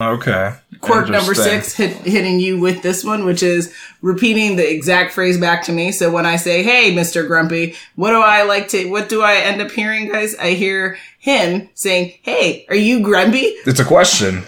Okay. 0.00 0.54
Quirk 0.80 1.08
number 1.08 1.34
six, 1.34 1.74
hit, 1.74 1.92
hitting 1.98 2.40
you 2.40 2.58
with 2.60 2.82
this 2.82 3.04
one, 3.04 3.24
which 3.24 3.42
is 3.42 3.74
repeating 4.02 4.56
the 4.56 4.70
exact 4.70 5.12
phrase 5.12 5.38
back 5.38 5.62
to 5.64 5.72
me. 5.72 5.92
So 5.92 6.10
when 6.10 6.26
I 6.26 6.36
say, 6.36 6.62
"Hey, 6.62 6.94
Mister 6.94 7.26
Grumpy," 7.26 7.74
what 7.96 8.10
do 8.10 8.20
I 8.20 8.42
like 8.42 8.68
to? 8.68 8.90
What 8.90 9.08
do 9.08 9.22
I 9.22 9.36
end 9.36 9.60
up 9.60 9.70
hearing, 9.70 10.08
guys? 10.08 10.34
I 10.36 10.50
hear 10.50 10.98
him 11.18 11.68
saying, 11.74 12.14
"Hey, 12.22 12.66
are 12.68 12.76
you 12.76 13.00
grumpy?" 13.00 13.54
It's 13.66 13.80
a 13.80 13.84
question. 13.84 14.44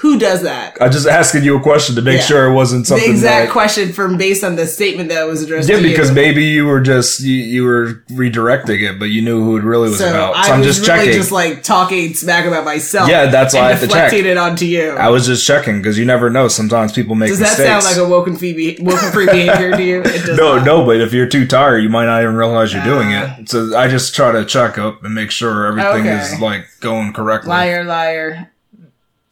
Who 0.00 0.18
does 0.18 0.42
that? 0.42 0.76
I'm 0.78 0.92
just 0.92 1.06
asking 1.08 1.42
you 1.44 1.56
a 1.56 1.60
question 1.62 1.94
to 1.96 2.02
make 2.02 2.18
Yeah. 2.18 2.24
sure 2.24 2.46
it 2.48 2.52
wasn't 2.52 2.86
something. 2.86 3.06
The 3.06 3.10
exact 3.14 3.46
that. 3.46 3.52
question 3.52 3.94
from 3.94 4.18
based 4.18 4.44
on 4.44 4.54
the 4.56 4.66
statement 4.66 5.08
that 5.08 5.26
was 5.26 5.42
addressed 5.42 5.70
Yeah, 5.70 5.80
because 5.80 6.10
you. 6.10 6.14
maybe 6.14 6.44
you 6.44 6.66
were 6.66 6.80
just 6.82 7.20
you, 7.20 7.34
you 7.34 7.64
were 7.64 8.02
redirecting 8.10 8.82
it, 8.88 8.98
but 8.98 9.06
you 9.06 9.22
knew 9.22 9.42
who 9.42 9.56
it 9.56 9.62
really 9.64 9.88
was 9.88 9.98
so 9.98 10.10
about. 10.10 10.36
I 10.36 10.48
So 10.48 10.52
I'm 10.52 10.58
was 10.60 10.76
just 10.76 10.86
really 10.86 10.98
checking. 11.06 11.18
just 11.18 11.32
like 11.32 11.62
talking 11.62 12.12
smack 12.12 12.44
about 12.44 12.66
myself. 12.66 13.08
Yeah, 13.08 13.26
that's 13.26 13.54
why 13.54 13.60
I 13.60 13.70
have 13.72 13.80
to 13.80 13.88
check. 13.88 14.12
it 14.12 14.36
onto 14.36 14.66
you. 14.66 14.90
I 14.90 15.08
was 15.08 15.24
just 15.26 15.46
checking 15.46 15.78
because 15.78 15.98
you 15.98 16.04
never 16.04 16.28
know. 16.28 16.48
Sometimes 16.48 16.92
people 16.92 17.14
make 17.14 17.30
Does 17.30 17.38
that 17.38 17.56
sound 17.56 17.84
like 17.84 17.96
a 17.96 18.06
woken 18.06 18.36
free, 18.36 18.76
woken 18.80 19.10
free 19.12 19.24
behavior 19.26 19.76
to 19.76 19.82
you? 19.82 20.00
It 20.02 20.26
does 20.26 20.36
no, 20.38 20.56
not. 20.56 20.66
no, 20.66 20.84
but 20.84 21.00
if 21.00 21.14
you're 21.14 21.26
too 21.26 21.46
tired, 21.46 21.78
you 21.78 21.88
might 21.88 22.04
not 22.06 22.20
even 22.22 22.34
realize 22.36 22.72
you're 22.74 22.84
doing 22.84 23.08
Ah. 23.14 23.36
it. 23.38 23.48
So 23.48 23.74
I 23.74 23.88
just 23.88 24.14
try 24.14 24.32
to 24.32 24.44
check 24.44 24.76
up 24.76 25.02
and 25.04 25.14
make 25.14 25.30
sure 25.30 25.66
everything 25.66 26.06
Okay. 26.06 26.20
is 26.20 26.38
like 26.38 26.66
going 26.80 27.14
correctly. 27.14 27.48
Liar, 27.48 27.82
liar. 27.84 28.50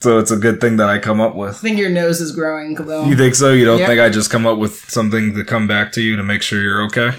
So 0.05 0.19
it's 0.19 0.31
a 0.31 0.37
good 0.37 0.61
thing 0.61 0.77
that 0.77 0.91
I 0.91 0.99
come 0.99 1.19
up 1.19 1.35
with. 1.35 1.55
I 1.57 1.59
think 1.61 1.79
your 1.79 1.89
nose 1.89 2.21
is 2.21 2.31
growing, 2.31 2.77
Khalil. 2.77 3.07
You 3.07 3.17
think 3.17 3.35
so? 3.35 3.53
You 3.53 3.65
don't 3.65 3.79
Yep. 3.79 3.89
think 3.89 4.01
I 4.03 4.11
just 4.11 4.29
come 4.31 4.47
up 4.47 4.59
with 4.59 4.85
something 4.91 5.35
to 5.35 5.43
come 5.45 5.67
back 5.67 5.93
to 5.93 6.03
you 6.03 6.15
to 6.17 6.23
make 6.23 6.43
sure 6.43 6.61
you're 6.61 6.83
okay? 6.85 7.13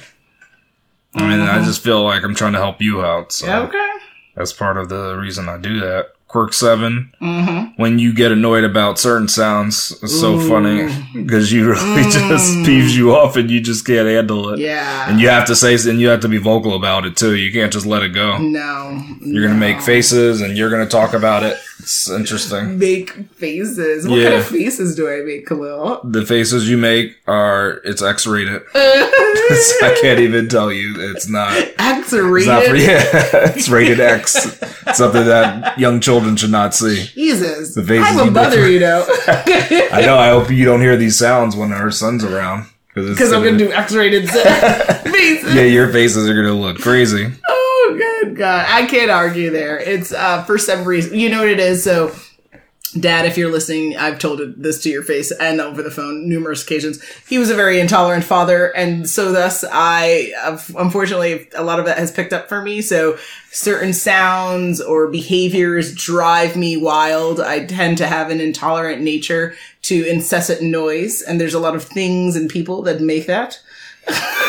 I 1.16 1.28
mean, 1.28 1.40
I 1.42 1.64
just 1.66 1.84
feel 1.84 2.04
like 2.04 2.24
I'm 2.24 2.36
trying 2.36 2.54
to 2.54 2.60
help 2.60 2.82
you 2.84 3.04
out. 3.04 3.32
So 3.32 3.48
Mm-hmm. 3.48 3.66
okay. 3.70 3.90
that's 4.36 4.54
part 4.54 4.78
of 4.78 4.90
the 4.90 5.16
reason 5.18 5.50
I 5.50 5.58
do 5.58 5.80
that. 5.80 6.10
Quirk 6.28 6.54
7 6.54 7.12
Mm-hmm. 7.22 7.82
when 7.82 7.98
you 7.98 8.14
get 8.14 8.32
annoyed 8.32 8.66
about 8.66 9.00
certain 9.00 9.28
sounds, 9.30 9.98
it's 10.04 10.20
so 10.20 10.38
funny 10.40 10.88
because 11.16 11.52
you 11.52 11.70
really 11.72 12.04
just 12.12 12.54
Mm. 12.58 12.66
peeves 12.66 12.96
you 12.96 13.16
off 13.16 13.36
and 13.36 13.50
you 13.50 13.62
just 13.62 13.84
can't 13.86 14.08
handle 14.08 14.50
it. 14.50 14.60
Yeah. 14.60 15.10
And 15.10 15.20
you 15.20 15.30
have 15.30 15.48
to 15.48 15.56
say, 15.56 15.74
and 15.90 16.00
you 16.00 16.10
have 16.10 16.20
to 16.22 16.28
be 16.28 16.38
vocal 16.38 16.76
about 16.76 17.06
it 17.06 17.16
too. 17.18 17.36
You 17.36 17.52
can't 17.52 17.74
just 17.74 17.86
let 17.88 18.04
it 18.04 18.10
go. 18.10 18.38
no. 18.38 19.02
You're 19.22 19.48
gonna 19.48 19.60
make 19.60 19.82
faces 19.82 20.42
and 20.42 20.56
you're 20.58 20.70
gonna 20.70 20.86
talk 20.86 21.14
about 21.16 21.42
it. 21.44 21.58
It's 21.80 22.10
interesting. 22.10 22.80
Make 22.80 23.12
faces. 23.36 24.08
What 24.08 24.18
Yeah. 24.20 24.30
kind 24.30 24.36
of 24.42 24.48
faces 24.48 24.96
do 24.96 25.10
I 25.10 25.22
make, 25.24 25.46
Khalil? 25.46 26.02
The 26.04 26.26
faces 26.26 26.70
you 26.70 26.78
make 26.78 27.16
are 27.28 27.82
it's 27.84 28.02
X-rated. 28.02 28.64
I 28.74 29.98
can't 30.02 30.20
even 30.20 30.48
tell 30.48 30.72
you. 30.72 30.96
It's 31.12 31.28
not. 31.30 31.52
X 31.78 32.14
It's 32.14 32.48
not 32.48 32.64
for 32.64 32.76
yeah. 32.76 33.04
It's 33.56 33.70
rated 33.70 34.00
X. 34.00 34.58
Something 34.94 35.26
that 35.26 35.78
young 35.78 36.00
children 36.00 36.36
should 36.36 36.52
not 36.52 36.74
see. 36.74 37.06
Jesus. 37.14 37.76
The 37.76 37.84
faces 37.84 38.08
I'm 38.10 38.20
a 38.20 38.26
you 38.26 38.32
mother, 38.32 38.62
make. 38.62 38.72
you 38.72 38.80
know. 38.80 39.06
I 39.28 40.02
know. 40.06 40.18
I 40.18 40.30
hope 40.30 40.50
you 40.50 40.66
don't 40.66 40.82
hear 40.82 40.96
these 40.98 41.18
sounds 41.18 41.56
when 41.56 41.70
her 41.72 41.92
son's 41.92 42.24
around 42.24 42.66
Because 42.94 43.32
I'm 43.34 43.44
going 43.44 43.58
to 43.58 43.66
do 43.68 43.72
X 43.74 43.94
rated 43.94 44.30
faces. 44.30 45.54
Yeah, 45.54 45.64
your 45.64 45.92
faces 45.92 46.28
are 46.30 46.34
gonna 46.34 46.54
look 46.54 46.80
crazy. 46.80 47.28
God. 48.36 48.66
I 48.70 48.86
can't 48.86 49.12
argue 49.12 49.50
there. 49.50 49.80
It's 49.80 50.12
uh, 50.12 50.44
for 50.44 50.58
some 50.58 50.86
reason. 50.86 51.18
You 51.18 51.30
know 51.30 51.40
what 51.40 51.50
it 51.50 51.60
is? 51.60 51.84
So, 51.84 52.14
Dad, 52.98 53.26
if 53.26 53.38
you're 53.38 53.52
listening, 53.52 53.98
I've 53.98 54.20
told 54.20 54.40
this 54.58 54.82
to 54.84 54.90
your 54.90 55.04
face 55.04 55.32
and 55.32 55.60
over 55.60 55.82
the 55.84 55.92
phone 55.92 56.30
numerous 56.30 56.64
occasions. 56.64 57.04
He 57.28 57.38
was 57.38 57.50
a 57.50 57.56
very 57.56 57.80
intolerant 57.80 58.24
father, 58.24 58.68
and 58.68 59.10
so 59.10 59.32
thus 59.34 59.66
I, 59.70 60.32
unfortunately, 60.78 61.50
a 61.56 61.64
lot 61.64 61.80
of 61.80 61.88
it 61.88 61.98
has 61.98 62.12
picked 62.12 62.32
up 62.32 62.48
for 62.48 62.62
me. 62.62 62.82
So 62.82 63.18
certain 63.52 63.92
sounds 63.92 64.80
or 64.80 65.08
behaviors 65.08 65.94
drive 65.94 66.56
me 66.56 66.78
wild. 66.78 67.42
I 67.42 67.66
tend 67.66 67.98
to 67.98 68.08
have 68.08 68.30
an 68.30 68.40
intolerant 68.40 69.02
nature 69.02 69.56
to 69.84 70.08
incessant 70.08 70.62
noise, 70.62 71.22
and 71.22 71.40
there's 71.40 71.54
a 71.54 71.60
lot 71.60 71.76
of 71.76 71.84
things 71.84 72.36
and 72.36 72.50
people 72.50 72.82
that 72.84 73.02
make 73.02 73.28
that. 73.28 73.60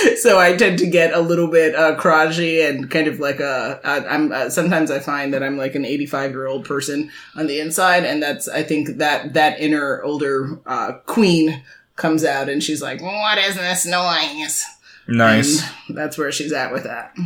so 0.20 0.38
I 0.38 0.56
tend 0.56 0.78
to 0.80 0.86
get 0.86 1.12
a 1.12 1.20
little 1.20 1.48
bit 1.48 1.74
uh, 1.74 1.94
crotchety 1.96 2.60
and 2.62 2.90
kind 2.90 3.06
of 3.06 3.20
like 3.20 3.40
a. 3.40 3.80
I- 3.84 4.06
I'm 4.06 4.32
uh, 4.32 4.50
sometimes 4.50 4.90
I 4.90 4.98
find 4.98 5.32
that 5.34 5.42
I'm 5.42 5.56
like 5.56 5.74
an 5.74 5.84
85 5.84 6.30
year 6.32 6.46
old 6.46 6.64
person 6.64 7.10
on 7.36 7.46
the 7.46 7.60
inside, 7.60 8.04
and 8.04 8.22
that's 8.22 8.48
I 8.48 8.62
think 8.62 8.98
that 8.98 9.34
that 9.34 9.60
inner 9.60 10.02
older 10.02 10.58
uh, 10.66 10.92
queen 11.06 11.62
comes 11.96 12.24
out, 12.24 12.48
and 12.48 12.62
she's 12.62 12.80
like, 12.82 13.00
"What 13.02 13.38
is 13.38 13.56
this 13.56 13.86
noise?" 13.86 14.64
Nice. 15.08 15.62
And 15.88 15.96
that's 15.98 16.16
where 16.16 16.30
she's 16.30 16.52
at 16.52 16.72
with 16.72 16.84
that. 16.84 17.12
All 17.18 17.24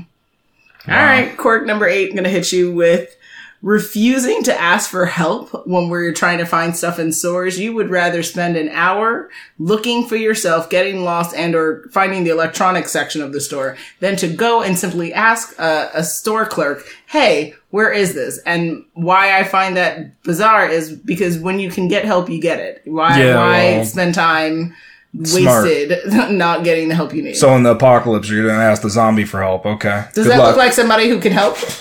right, 0.86 1.36
quirk 1.36 1.66
number 1.66 1.86
eight. 1.86 2.10
I'm 2.10 2.16
gonna 2.16 2.28
hit 2.28 2.52
you 2.52 2.72
with 2.74 3.16
refusing 3.64 4.42
to 4.42 4.60
ask 4.60 4.90
for 4.90 5.06
help 5.06 5.66
when 5.66 5.88
we're 5.88 6.12
trying 6.12 6.36
to 6.36 6.44
find 6.44 6.76
stuff 6.76 6.98
in 6.98 7.10
stores. 7.10 7.58
You 7.58 7.72
would 7.72 7.88
rather 7.88 8.22
spend 8.22 8.58
an 8.58 8.68
hour 8.68 9.30
looking 9.58 10.06
for 10.06 10.16
yourself, 10.16 10.68
getting 10.68 11.02
lost, 11.02 11.34
and 11.34 11.54
or 11.54 11.88
finding 11.90 12.24
the 12.24 12.30
electronics 12.30 12.92
section 12.92 13.22
of 13.22 13.32
the 13.32 13.40
store 13.40 13.78
than 14.00 14.16
to 14.16 14.28
go 14.28 14.62
and 14.62 14.78
simply 14.78 15.14
ask 15.14 15.58
a, 15.58 15.90
a 15.94 16.04
store 16.04 16.44
clerk, 16.44 16.84
"Hey, 17.06 17.54
where 17.70 17.90
is 17.90 18.12
this?" 18.12 18.38
And 18.44 18.84
why 18.92 19.38
I 19.38 19.44
find 19.44 19.78
that 19.78 20.22
bizarre 20.24 20.68
is 20.68 20.92
because 20.92 21.38
when 21.38 21.58
you 21.58 21.70
can 21.70 21.88
get 21.88 22.04
help, 22.04 22.28
you 22.28 22.40
get 22.40 22.60
it. 22.60 22.82
Why? 22.84 23.18
Yeah, 23.18 23.36
why 23.36 23.82
spend 23.84 24.14
time? 24.14 24.74
Smart. 25.22 25.64
Wasted 25.64 26.00
not 26.32 26.64
getting 26.64 26.88
the 26.88 26.94
help 26.94 27.14
you 27.14 27.22
need. 27.22 27.34
So 27.34 27.54
in 27.56 27.62
the 27.62 27.70
apocalypse, 27.72 28.28
you're 28.30 28.46
gonna 28.48 28.62
ask 28.62 28.82
the 28.82 28.90
zombie 28.90 29.24
for 29.24 29.40
help. 29.42 29.64
Okay. 29.64 30.04
Does 30.14 30.24
Good 30.26 30.32
that 30.32 30.38
luck. 30.38 30.48
look 30.48 30.56
like 30.56 30.72
somebody 30.72 31.08
who 31.08 31.20
can 31.20 31.32
help? 31.32 31.56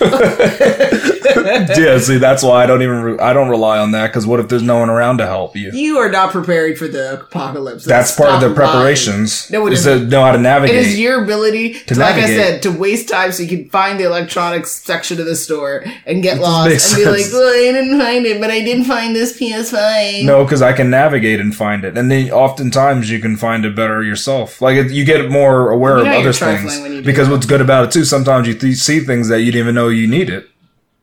yeah. 1.78 1.98
See, 1.98 2.18
that's 2.18 2.42
why 2.42 2.62
I 2.62 2.66
don't 2.66 2.82
even. 2.82 3.02
Re- 3.02 3.18
I 3.18 3.32
don't 3.32 3.48
rely 3.48 3.78
on 3.78 3.92
that 3.92 4.08
because 4.08 4.26
what 4.26 4.40
if 4.40 4.48
there's 4.48 4.62
no 4.62 4.78
one 4.78 4.90
around 4.90 5.18
to 5.18 5.26
help 5.26 5.56
you? 5.56 5.70
you 5.72 5.98
are 5.98 6.10
not 6.10 6.30
prepared 6.30 6.78
for 6.78 6.88
the 6.88 7.20
apocalypse. 7.20 7.84
That's 7.84 8.14
part 8.14 8.30
of 8.30 8.40
the 8.40 8.48
Stop 8.54 8.58
lying. 8.58 8.72
preparations. 8.72 9.50
No, 9.50 9.66
it 9.66 9.72
is 9.72 9.84
to 9.84 10.00
know 10.00 10.22
how 10.22 10.32
to 10.32 10.38
navigate. 10.38 10.76
is 10.76 10.98
your 10.98 11.22
ability 11.24 11.74
to, 11.74 11.98
like 11.98 12.14
I 12.16 12.26
said, 12.26 12.62
to 12.62 12.70
waste 12.70 13.08
time 13.08 13.32
so 13.32 13.42
you 13.42 13.48
can 13.48 13.68
find 13.68 13.98
the 13.98 14.04
electronics 14.04 14.70
section 14.70 15.20
of 15.20 15.26
the 15.26 15.36
store 15.36 15.84
and 16.06 16.22
get 16.22 16.38
lost 16.38 16.66
and 16.66 16.74
makes 16.74 16.94
be 16.94 17.04
like, 17.04 17.20
sense. 17.20 17.32
well, 17.34 17.48
I 17.48 17.72
didn't 17.72 17.98
find 17.98 18.26
it, 18.26 18.40
but 18.40 18.50
I 18.50 18.60
did 18.60 18.86
find 18.86 19.14
this 19.14 19.38
PS5. 19.38 20.24
No, 20.24 20.44
because 20.44 20.62
I 20.62 20.72
can 20.72 20.90
navigate 20.90 21.40
and 21.40 21.54
find 21.54 21.84
it, 21.84 21.96
and 21.98 22.10
then 22.10 22.30
oftentimes 22.30 23.10
you 23.10 23.18
can 23.24 23.36
find 23.36 23.64
it 23.64 23.74
better 23.74 24.02
yourself. 24.02 24.60
Like 24.62 24.76
it, 24.76 24.92
you 24.92 25.04
get 25.04 25.30
more 25.30 25.70
aware 25.70 25.94
You 25.96 26.00
of 26.02 26.06
know 26.06 26.12
you're 26.12 26.20
other 26.20 26.32
things 26.32 26.78
when 26.80 26.92
you 26.92 27.00
do 27.00 27.06
because 27.06 27.26
that. 27.28 27.34
what's 27.34 27.46
good 27.46 27.60
about 27.60 27.84
it 27.86 27.90
too. 27.90 28.04
Sometimes 28.04 28.46
you 28.46 28.54
th- 28.54 28.76
see 28.76 29.00
things 29.00 29.28
that 29.28 29.40
you 29.40 29.50
didn't 29.50 29.64
even 29.66 29.74
know 29.74 29.88
you 29.88 30.06
needed. 30.06 30.44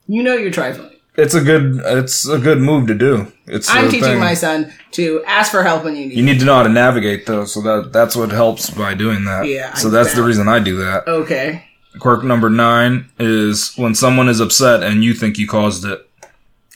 You 0.08 0.24
know 0.24 0.36
you're 0.36 0.52
trifling. 0.52 0.88
It's 1.16 1.34
a 1.34 1.42
good. 1.42 1.82
It's 1.84 2.26
a 2.28 2.40
good 2.40 2.60
move 2.60 2.88
to 2.88 2.96
do. 2.96 3.32
It's. 3.46 3.70
I'm 3.70 3.86
teaching 3.90 4.04
thing. 4.04 4.20
my 4.20 4.34
son 4.34 4.72
to 4.92 5.22
ask 5.26 5.52
for 5.52 5.62
help 5.62 5.84
when 5.84 5.98
you 5.98 6.06
need 6.08 6.18
You 6.18 6.24
need 6.24 6.40
to 6.40 6.46
know 6.46 6.56
how 6.56 6.64
to 6.64 6.70
navigate 6.70 7.26
though, 7.26 7.44
so 7.44 7.60
that 7.62 7.92
that's 7.92 8.16
what 8.16 8.32
helps 8.32 8.70
by 8.70 8.94
doing 8.94 9.26
that. 9.26 9.46
Yeah, 9.46 9.74
So 9.74 9.90
I 9.90 9.92
that's 9.92 10.14
the 10.14 10.24
reason 10.24 10.48
I 10.48 10.60
do 10.60 10.78
that. 10.78 11.08
Okay. 11.10 11.66
Quirk 12.00 12.24
number 12.24 12.50
nine 12.50 13.10
is 13.20 13.74
when 13.76 13.94
someone 13.94 14.30
is 14.30 14.40
upset 14.40 14.84
and 14.84 15.04
you 15.04 15.14
think 15.14 15.38
you 15.38 15.48
caused 15.48 15.84
it. 15.84 16.00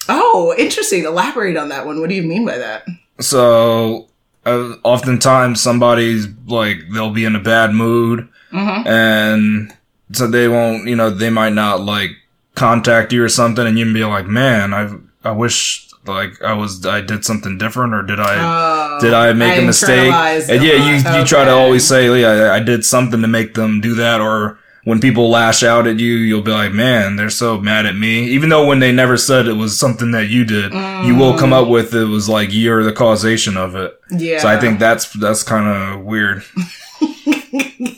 Oh, 0.10 0.54
interesting. 0.58 1.06
Elaborate 1.06 1.56
on 1.56 1.70
that 1.70 1.86
one. 1.86 2.02
What 2.02 2.10
do 2.10 2.16
you 2.16 2.24
mean 2.24 2.46
by 2.46 2.58
that? 2.58 2.86
So, 3.22 4.10
uh, 4.46 4.76
oftentimes 4.84 5.62
somebody's 5.62 6.28
like, 6.48 6.78
they'll 6.94 7.12
be 7.14 7.26
in 7.26 7.36
a 7.36 7.40
bad 7.42 7.72
mood 7.74 8.30
Mm-hmm. 8.52 8.88
and 8.88 9.74
so 10.14 10.28
they 10.28 10.48
won't, 10.48 10.88
you 10.88 10.96
know, 10.96 11.10
they 11.10 11.30
might 11.30 11.52
not 11.54 11.82
like 11.82 12.12
contact 12.54 13.12
you 13.12 13.22
or 13.24 13.28
something 13.28 13.66
and 13.68 13.78
you 13.78 13.84
can 13.86 13.94
be 13.94 14.06
like, 14.06 14.28
man, 14.28 14.74
I, 14.74 14.92
I 15.28 15.32
wish 15.32 15.90
like 16.06 16.42
I 16.42 16.54
was, 16.54 16.86
I 16.86 17.02
did 17.02 17.26
something 17.26 17.58
different 17.58 17.94
or 17.94 18.04
did 18.04 18.20
I, 18.20 18.36
Oh, 18.38 19.00
did 19.02 19.14
I 19.14 19.34
make 19.34 19.54
I 19.54 19.56
a 19.56 19.66
mistake? 19.66 20.14
And 20.50 20.64
yeah, 20.64 20.76
you, 20.76 21.20
you 21.20 21.26
try 21.26 21.44
to 21.44 21.52
always 21.52 21.86
say, 21.86 22.22
yeah, 22.22 22.52
I, 22.52 22.58
I 22.58 22.60
did 22.60 22.86
something 22.86 23.22
to 23.22 23.28
make 23.28 23.56
them 23.56 23.82
do 23.82 23.96
that 23.96 24.22
or 24.22 24.58
when 24.86 25.02
people 25.02 25.30
lash 25.30 25.64
out 25.64 25.88
at 25.88 26.00
you, 26.00 26.14
you'll 26.14 26.44
be 26.44 26.52
like, 26.52 26.72
man, 26.72 27.16
they're 27.16 27.30
so 27.32 27.60
mad 27.60 27.88
at 27.88 27.96
me. 27.96 28.26
Even 28.30 28.50
though 28.50 28.68
when 28.68 28.80
they 28.80 28.92
never 28.92 29.18
said 29.18 29.48
it 29.48 29.54
was 29.54 29.78
something 29.78 30.12
that 30.12 30.30
you 30.30 30.46
did, 30.46 30.72
you 31.06 31.16
will 31.16 31.38
come 31.38 31.52
up 31.52 31.68
with 31.68 31.94
it 31.94 32.06
was 32.06 32.30
like 32.30 32.50
you're 32.54 32.84
the 32.84 32.94
causation 32.94 33.58
of 33.58 33.76
it. 33.76 34.00
Yeah. 34.12 34.40
So 34.40 34.48
I 34.48 34.60
think 34.60 34.80
that's 34.80 35.12
that's 35.14 35.44
kind 35.44 35.68
of 35.68 36.06
weird. 36.06 36.44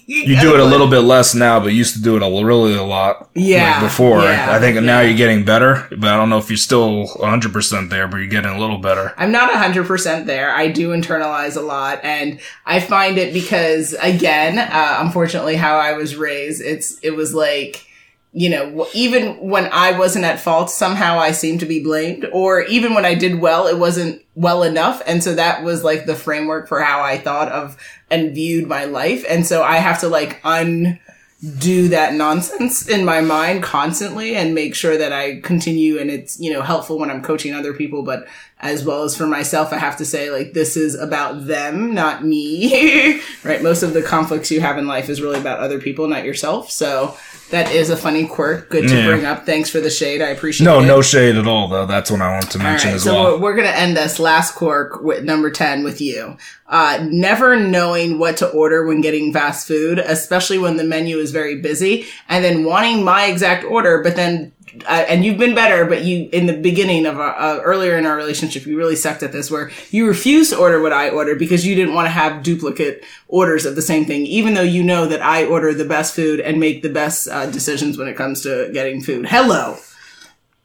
you 0.08 0.40
do 0.40 0.54
it 0.54 0.62
a 0.62 0.66
little 0.66 0.88
bit 0.88 1.02
less 1.02 1.36
now, 1.36 1.60
but 1.60 1.68
you 1.68 1.80
used 1.80 1.94
to 1.96 2.02
do 2.02 2.16
it 2.16 2.24
a, 2.24 2.46
really 2.46 2.76
a 2.76 2.84
lot. 2.84 3.30
Yeah, 3.36 3.74
like 3.74 3.82
before. 3.82 4.22
yeah, 4.22 4.56
I 4.56 4.60
think 4.60 4.82
now 4.82 5.02
you're 5.02 5.18
getting 5.18 5.44
better, 5.44 5.86
but 5.90 6.06
I 6.06 6.16
don't 6.16 6.30
know 6.30 6.38
if 6.38 6.50
you're 6.50 6.56
still 6.56 7.08
100 7.08 7.52
percent 7.52 7.90
there, 7.90 8.08
but 8.08 8.18
you're 8.18 8.28
getting 8.28 8.52
a 8.52 8.58
little 8.58 8.78
better. 8.78 9.14
I'm 9.18 9.34
not 9.34 9.52
100% 9.52 10.26
there. 10.26 10.50
I 10.54 10.70
do 10.70 10.90
internalize 10.90 11.58
a 11.58 11.62
lot 11.62 12.00
and 12.04 12.40
I 12.66 12.80
find 12.80 13.18
it 13.18 13.34
because 13.34 13.94
again, 14.02 14.58
uh, 14.58 14.98
unfortunately 15.00 15.58
how 15.58 15.78
I 15.78 15.94
was 15.94 16.16
raised, 16.16 16.62
it's, 16.62 16.98
it 17.04 17.12
was 17.12 17.34
like, 17.34 17.86
you 18.32 18.50
know, 18.50 18.88
even 18.94 19.38
when 19.40 19.68
I 19.74 19.98
wasn't 19.98 20.26
at 20.26 20.40
fault, 20.40 20.70
somehow 20.70 21.20
I 21.20 21.32
seemed 21.32 21.60
to 21.62 21.66
be 21.66 21.84
blamed 21.84 22.26
or 22.32 22.62
even 22.62 22.94
when 22.94 23.04
I 23.04 23.14
did 23.14 23.42
well, 23.42 23.68
it 23.68 23.78
wasn't 23.78 24.22
well 24.38 24.62
enough. 24.62 25.02
And 25.08 25.24
so 25.24 25.34
that 25.34 25.64
was 25.64 25.84
like 25.84 26.06
the 26.06 26.16
framework 26.16 26.68
for 26.68 26.80
how 26.80 27.02
I 27.02 27.18
thought 27.18 27.52
of 27.52 27.76
and 28.12 28.36
viewed 28.36 28.68
my 28.68 28.86
life. 28.86 29.26
And 29.28 29.48
so 29.48 29.64
I 29.64 29.78
have 29.78 30.00
to 30.02 30.08
like 30.08 30.40
undo 30.44 31.88
that 31.88 32.14
nonsense 32.14 32.88
in 32.88 33.04
my 33.04 33.20
mind 33.20 33.64
constantly 33.64 34.36
and 34.36 34.54
make 34.54 34.76
sure 34.76 34.96
that 34.96 35.12
I 35.12 35.42
continue 35.42 35.98
and 35.98 36.12
it's, 36.12 36.40
you 36.40 36.54
know, 36.54 36.62
helpful 36.62 37.00
when 37.00 37.10
I'm 37.10 37.24
coaching 37.24 37.56
other 37.56 37.74
people, 37.74 38.04
but 38.04 38.28
as 38.60 38.84
well 38.84 39.04
as 39.04 39.16
for 39.16 39.28
myself, 39.28 39.72
I 39.72 39.78
have 39.78 39.98
to 39.98 40.06
say, 40.06 40.32
like, 40.32 40.54
this 40.54 40.76
is 40.76 40.96
about 40.96 41.46
them, 41.46 41.94
not 41.94 42.26
me, 42.26 43.22
right? 43.44 43.62
Most 43.62 43.84
of 43.84 43.94
the 43.94 44.02
conflicts 44.02 44.50
you 44.50 44.62
have 44.62 44.80
in 44.80 44.88
life 44.88 45.10
is 45.10 45.22
really 45.22 45.40
about 45.40 45.60
other 45.60 45.80
people, 45.80 46.08
not 46.08 46.26
yourself. 46.26 46.72
So 46.72 47.16
that 47.52 47.72
is 47.72 47.92
a 47.92 47.96
funny 47.96 48.26
quirk. 48.26 48.70
Good 48.72 48.88
to 48.90 48.96
Yeah. 48.98 49.06
bring 49.06 49.26
up. 49.26 49.46
Thanks 49.46 49.70
for 49.70 49.80
the 49.80 49.92
shade. 49.92 50.24
I 50.24 50.30
appreciate 50.30 50.66
No, 50.66 50.80
it. 50.80 50.88
no 50.88 51.04
shade 51.04 51.36
at 51.36 51.46
all, 51.48 51.68
though. 51.68 51.86
That's 51.86 52.10
what 52.10 52.20
I 52.22 52.32
want 52.32 52.50
to 52.52 52.58
mention 52.58 52.90
right, 52.90 52.96
as 52.96 53.04
so 53.04 53.14
well. 53.14 53.34
we're, 53.34 53.40
we're 53.52 53.56
gonna 53.58 53.68
end 53.70 53.96
this 53.96 54.18
last 54.20 54.56
quirk 54.56 55.04
with 55.04 55.24
number 55.24 55.52
10 55.52 55.84
with 55.84 56.02
you. 56.02 56.36
Uh, 56.68 57.00
never 57.10 57.56
knowing 57.58 58.18
what 58.18 58.38
to 58.38 58.48
order 58.50 58.86
when 58.88 59.02
getting 59.02 59.32
fast 59.32 59.68
food, 59.68 60.00
especially 60.00 60.58
when 60.58 60.78
the 60.78 60.84
menu 60.84 61.18
is 61.20 61.32
very 61.32 61.56
busy, 61.62 62.06
and 62.28 62.44
then 62.44 62.64
wanting 62.66 63.04
my 63.04 63.26
exact 63.26 63.64
order, 63.64 64.02
but 64.04 64.16
then, 64.16 64.52
uh, 64.86 65.06
and 65.08 65.24
you've 65.24 65.38
been 65.38 65.56
better, 65.56 65.86
but 65.86 66.04
you, 66.04 66.30
in 66.32 66.46
the 66.46 66.54
beginning 66.54 67.06
of 67.06 67.20
our, 67.20 67.36
uh, 67.36 67.60
earlier 67.62 67.98
in 67.98 68.06
our 68.06 68.16
relationship, 68.16 68.66
you 68.66 68.78
really 68.78 68.96
sucked 68.96 69.24
at 69.24 69.32
this 69.32 69.50
where 69.50 69.72
you 69.92 70.08
refused 70.08 70.52
to 70.52 70.58
order 70.58 70.82
what 70.82 70.94
I 70.94 71.10
ordered 71.10 71.40
because 71.40 71.66
you 71.66 71.76
didn't 71.76 71.94
want 71.94 72.06
to 72.06 72.12
have 72.12 72.44
duplicate 72.44 73.04
orders 73.28 73.66
of 73.66 73.76
the 73.76 73.82
same 73.82 74.06
thing, 74.06 74.26
even 74.26 74.54
though 74.54 74.62
you 74.62 74.84
know 74.84 75.06
that 75.06 75.22
I 75.22 75.46
order 75.46 75.74
the 75.74 75.86
best 75.86 76.16
food 76.16 76.40
and 76.40 76.60
make 76.60 76.82
the 76.82 76.90
best 76.90 77.28
uh, 77.28 77.50
decisions 77.50 77.98
when 77.98 78.08
it 78.08 78.16
comes 78.16 78.42
to 78.42 78.70
getting 78.74 79.02
food. 79.02 79.28
Hello. 79.28 79.78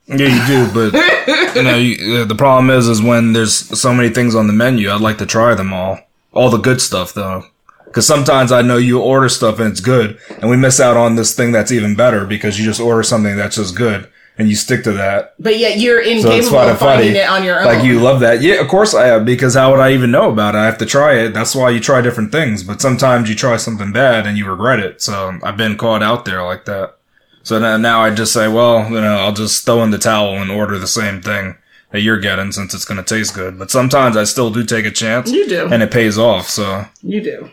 Yeah, 0.07 0.17
you 0.17 0.67
do, 0.67 0.73
but 0.75 1.55
you 1.55 1.63
know, 1.63 1.77
you, 1.77 2.17
uh, 2.17 2.25
the 2.25 2.35
problem 2.35 2.71
is, 2.71 2.89
is 2.89 3.01
when 3.01 3.33
there's 3.33 3.55
so 3.55 3.95
many 3.95 4.09
things 4.09 4.35
on 4.35 4.47
the 4.47 4.53
menu. 4.53 4.91
I'd 4.91 5.01
like 5.01 5.19
to 5.19 5.27
try 5.27 5.55
them 5.55 5.73
all, 5.73 6.01
all 6.33 6.51
the 6.51 6.59
good 6.59 6.81
stuff, 6.81 7.15
though, 7.15 7.45
because 7.93 8.07
sometimes 8.07 8.51
I 8.51 8.63
know 8.63 8.79
you 8.79 9.01
order 9.01 9.29
stuff 9.29 9.59
and 9.61 9.71
it's 9.71 9.81
good, 9.81 10.19
and 10.41 10.49
we 10.51 10.57
miss 10.57 10.81
out 10.81 10.97
on 10.97 11.15
this 11.17 11.35
thing 11.35 11.53
that's 11.53 11.71
even 11.71 11.95
better 11.95 12.25
because 12.27 12.59
you 12.59 12.65
just 12.65 12.81
order 12.81 13.03
something 13.03 13.37
that's 13.37 13.57
just 13.57 13.77
good 13.77 14.09
and 14.39 14.49
you 14.49 14.55
stick 14.57 14.83
to 14.85 14.93
that. 14.93 15.35
But 15.39 15.59
yet 15.59 15.79
you're 15.79 16.03
So 16.03 16.09
incapable 16.11 16.51
kind 16.57 16.71
of 16.71 16.75
of 16.77 16.79
funny. 16.79 17.03
finding 17.03 17.17
it 17.17 17.29
on 17.29 17.45
your 17.45 17.61
own. 17.61 17.67
Like 17.67 17.85
you 17.85 18.01
love 18.01 18.21
that, 18.21 18.41
yeah. 18.41 18.55
Of 18.63 18.69
course 18.69 18.95
I 18.95 19.07
have, 19.09 19.27
because 19.27 19.55
how 19.55 19.71
would 19.71 19.81
I 19.81 19.93
even 19.93 20.11
know 20.11 20.31
about 20.33 20.55
it? 20.55 20.59
I 20.59 20.65
have 20.65 20.79
to 20.79 20.87
try 20.87 21.17
it. 21.17 21.35
That's 21.35 21.55
why 21.55 21.69
you 21.69 21.81
try 21.81 22.01
different 22.01 22.33
things. 22.33 22.63
But 22.65 22.81
sometimes 22.81 23.29
you 23.29 23.35
try 23.37 23.59
something 23.59 23.93
bad 23.93 24.27
and 24.27 24.39
you 24.39 24.49
regret 24.49 24.81
it. 24.81 25.03
So 25.03 25.39
I've 25.43 25.59
been 25.59 25.77
caught 25.77 26.03
out 26.03 26.25
there 26.25 26.43
like 26.43 26.65
that. 26.65 26.97
So 27.43 27.59
now, 27.59 27.77
now 27.77 28.01
I 28.03 28.15
just 28.15 28.33
say, 28.33 28.49
well, 28.49 28.85
you 28.89 29.01
know, 29.03 29.17
I'll 29.17 29.35
just 29.35 29.67
throw 29.67 29.83
in 29.83 29.91
the 29.91 29.99
towel 29.99 30.37
and 30.41 30.51
order 30.51 30.79
the 30.79 30.87
same 30.87 31.21
thing 31.21 31.57
that 31.91 32.01
you're 32.01 32.19
getting 32.21 32.53
since 32.53 32.73
it's 32.73 32.87
going 32.87 33.05
to 33.05 33.15
taste 33.15 33.35
good. 33.35 33.59
But 33.59 33.71
sometimes 33.71 34.17
I 34.17 34.25
still 34.25 34.49
do 34.51 34.65
take 34.65 34.87
a 34.87 34.91
chance. 34.91 35.31
You 35.31 35.47
do. 35.47 35.67
And 35.67 35.83
it 35.83 35.91
pays 35.91 36.17
off. 36.17 36.49
So 36.49 36.87
You 37.03 37.21
do. 37.21 37.51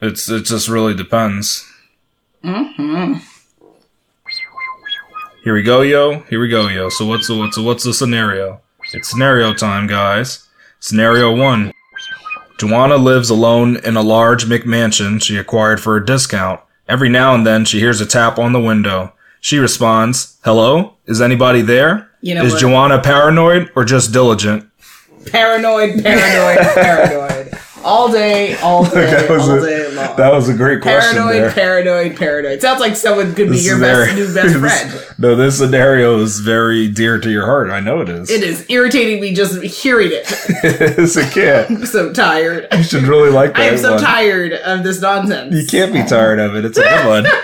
It's, 0.00 0.28
it 0.28 0.44
just 0.44 0.68
really 0.68 0.94
depends. 0.94 1.66
Mm-hmm. 2.44 3.14
Here 5.44 5.54
we 5.54 5.62
go, 5.62 5.80
yo. 5.80 6.20
Here 6.20 6.40
we 6.40 6.48
go, 6.48 6.68
yo. 6.68 6.88
So 6.90 7.06
what's 7.06 7.26
the, 7.28 7.36
what's 7.36 7.56
the, 7.56 7.62
what's 7.62 7.84
the 7.84 7.94
scenario? 7.94 8.60
It's 8.92 9.08
scenario 9.08 9.54
time, 9.54 9.86
guys. 9.86 10.46
Scenario 10.80 11.34
one. 11.34 11.72
Joanna 12.58 12.96
lives 12.96 13.30
alone 13.30 13.78
in 13.78 13.96
a 13.96 14.02
large 14.02 14.44
McMansion 14.44 15.22
she 15.22 15.38
acquired 15.38 15.80
for 15.80 15.96
a 15.96 16.04
discount. 16.04 16.60
Every 16.88 17.08
now 17.08 17.34
and 17.34 17.46
then 17.46 17.64
she 17.64 17.80
hears 17.80 18.00
a 18.00 18.06
tap 18.06 18.38
on 18.38 18.52
the 18.52 18.60
window. 18.60 19.14
She 19.40 19.58
responds, 19.58 20.36
Hello? 20.44 20.96
Is 21.06 21.22
anybody 21.22 21.62
there? 21.62 22.10
You 22.20 22.34
know 22.34 22.44
Is 22.44 22.52
what? 22.52 22.60
Joanna 22.60 23.00
paranoid 23.00 23.70
or 23.74 23.84
just 23.84 24.12
diligent? 24.12 24.68
Paranoid, 25.26 26.02
paranoid, 26.02 26.74
paranoid. 26.74 27.39
All 27.82 28.12
day, 28.12 28.56
all 28.60 28.84
day, 28.90 29.10
That 29.10 29.30
was 29.30 29.48
all 29.48 29.62
a- 29.62 29.66
day 29.68 29.88
long. 29.94 30.16
That 30.16 30.32
was 30.32 30.48
a 30.48 30.54
great 30.54 30.82
question 30.82 31.14
paranoid, 31.16 31.42
there. 31.42 31.50
paranoid, 31.52 32.16
paranoid. 32.16 32.60
Sounds 32.60 32.80
like 32.80 32.94
someone 32.94 33.28
could 33.34 33.48
be 33.48 33.56
This 33.56 33.66
your 33.66 33.78
best 33.80 34.10
very- 34.10 34.14
new 34.14 34.34
best 34.34 34.60
this- 34.60 34.92
friend. 35.00 35.18
No, 35.18 35.34
this 35.34 35.58
scenario 35.58 36.18
is 36.20 36.40
very 36.40 36.88
dear 36.88 37.18
to 37.18 37.30
your 37.30 37.46
heart. 37.46 37.70
I 37.70 37.80
know 37.80 38.00
it 38.00 38.08
is. 38.08 38.30
It 38.30 38.42
is 38.42 38.66
irritating 38.68 39.20
me 39.20 39.32
just 39.34 39.62
hearing 39.62 40.10
it. 40.12 40.30
As 40.98 41.16
a 41.16 41.28
kid. 41.30 41.66
I'm 41.70 41.86
so 41.86 42.12
tired. 42.12 42.66
You 42.72 42.82
should 42.82 43.04
really 43.04 43.30
like 43.30 43.54
that 43.54 43.60
I 43.62 43.64
am 43.66 43.78
so 43.78 43.94
one. 43.94 44.02
tired 44.02 44.52
of 44.52 44.82
this 44.84 45.00
nonsense. 45.00 45.54
You 45.54 45.66
can't 45.66 45.92
be 45.92 46.02
tired 46.04 46.38
of 46.38 46.54
it. 46.56 46.64
It's 46.64 46.78
a 46.78 46.82
good 46.82 47.06
one. 47.06 47.26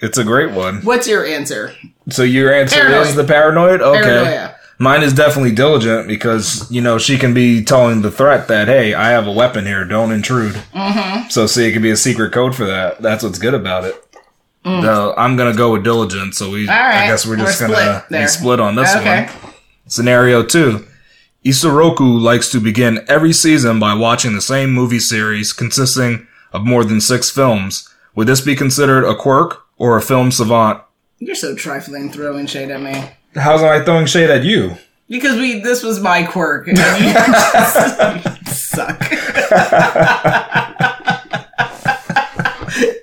It's 0.00 0.18
a 0.18 0.24
great 0.24 0.52
one. 0.52 0.82
What's 0.82 1.08
your 1.08 1.24
answer? 1.24 1.74
So 2.10 2.24
your 2.24 2.52
answer 2.52 2.76
Paranoid. 2.76 3.06
is 3.06 3.14
the 3.14 3.24
paranoid? 3.24 3.80
Okay. 3.80 4.02
Paranoia. 4.02 4.54
Mine 4.84 5.02
is 5.02 5.14
definitely 5.14 5.52
diligent 5.52 6.06
because, 6.06 6.70
you 6.70 6.82
know, 6.82 6.98
she 6.98 7.16
can 7.16 7.32
be 7.32 7.64
telling 7.64 8.02
the 8.02 8.10
threat 8.10 8.48
that, 8.48 8.68
hey, 8.68 8.92
I 8.92 9.08
have 9.12 9.26
a 9.26 9.32
weapon 9.32 9.64
here, 9.64 9.82
don't 9.86 10.12
intrude. 10.12 10.56
Mm-hmm. 10.74 11.30
So, 11.30 11.46
see, 11.46 11.66
it 11.66 11.72
could 11.72 11.80
be 11.80 11.90
a 11.90 11.96
secret 11.96 12.32
code 12.34 12.54
for 12.54 12.66
that. 12.66 13.00
That's 13.00 13.24
what's 13.24 13.38
good 13.38 13.54
about 13.54 13.84
it. 13.84 13.94
No, 14.66 15.14
I'm 15.16 15.36
going 15.36 15.50
to 15.50 15.56
go 15.56 15.72
with 15.72 15.84
diligent, 15.84 16.34
so 16.34 16.50
we, 16.50 16.66
Mm. 16.66 16.68
Right. 16.68 17.04
I 17.04 17.06
guess 17.06 17.26
we're 17.26 17.36
just 17.36 17.60
We're 17.62 17.68
going 17.68 17.78
to 17.78 18.02
split 18.04 18.20
be 18.20 18.26
split 18.26 18.60
on 18.60 18.74
this 18.76 18.94
Okay. 18.96 19.24
one. 19.42 19.54
Scenario 19.86 20.42
two. 20.42 20.86
Isoroku 21.44 22.20
likes 22.20 22.50
to 22.52 22.60
begin 22.60 23.04
every 23.08 23.32
season 23.32 23.78
by 23.78 23.94
watching 23.94 24.34
the 24.34 24.40
same 24.40 24.70
movie 24.70 24.98
series 25.00 25.52
consisting 25.52 26.26
of 26.52 26.64
more 26.64 26.84
than 26.84 27.00
six 27.00 27.30
films. 27.30 27.88
Would 28.14 28.26
this 28.26 28.40
be 28.42 28.54
considered 28.54 29.04
a 29.04 29.14
quirk 29.14 29.62
or 29.76 29.96
a 29.96 30.02
film 30.02 30.30
savant? 30.30 30.82
You're 31.18 31.34
so 31.34 31.54
trifling 31.54 32.10
throwing 32.10 32.46
shade 32.46 32.70
at 32.70 32.80
me. 32.80 33.10
How's 33.36 33.62
am 33.62 33.80
I 33.80 33.84
throwing 33.84 34.06
shade 34.06 34.30
at 34.30 34.44
you? 34.44 34.76
Because 35.08 35.36
we 35.38 35.60
this 35.60 35.82
was 35.82 36.00
my 36.00 36.22
quirk. 36.24 36.68
And 36.68 36.78
you 36.78 36.84
just 37.12 38.46
suck. 38.46 39.10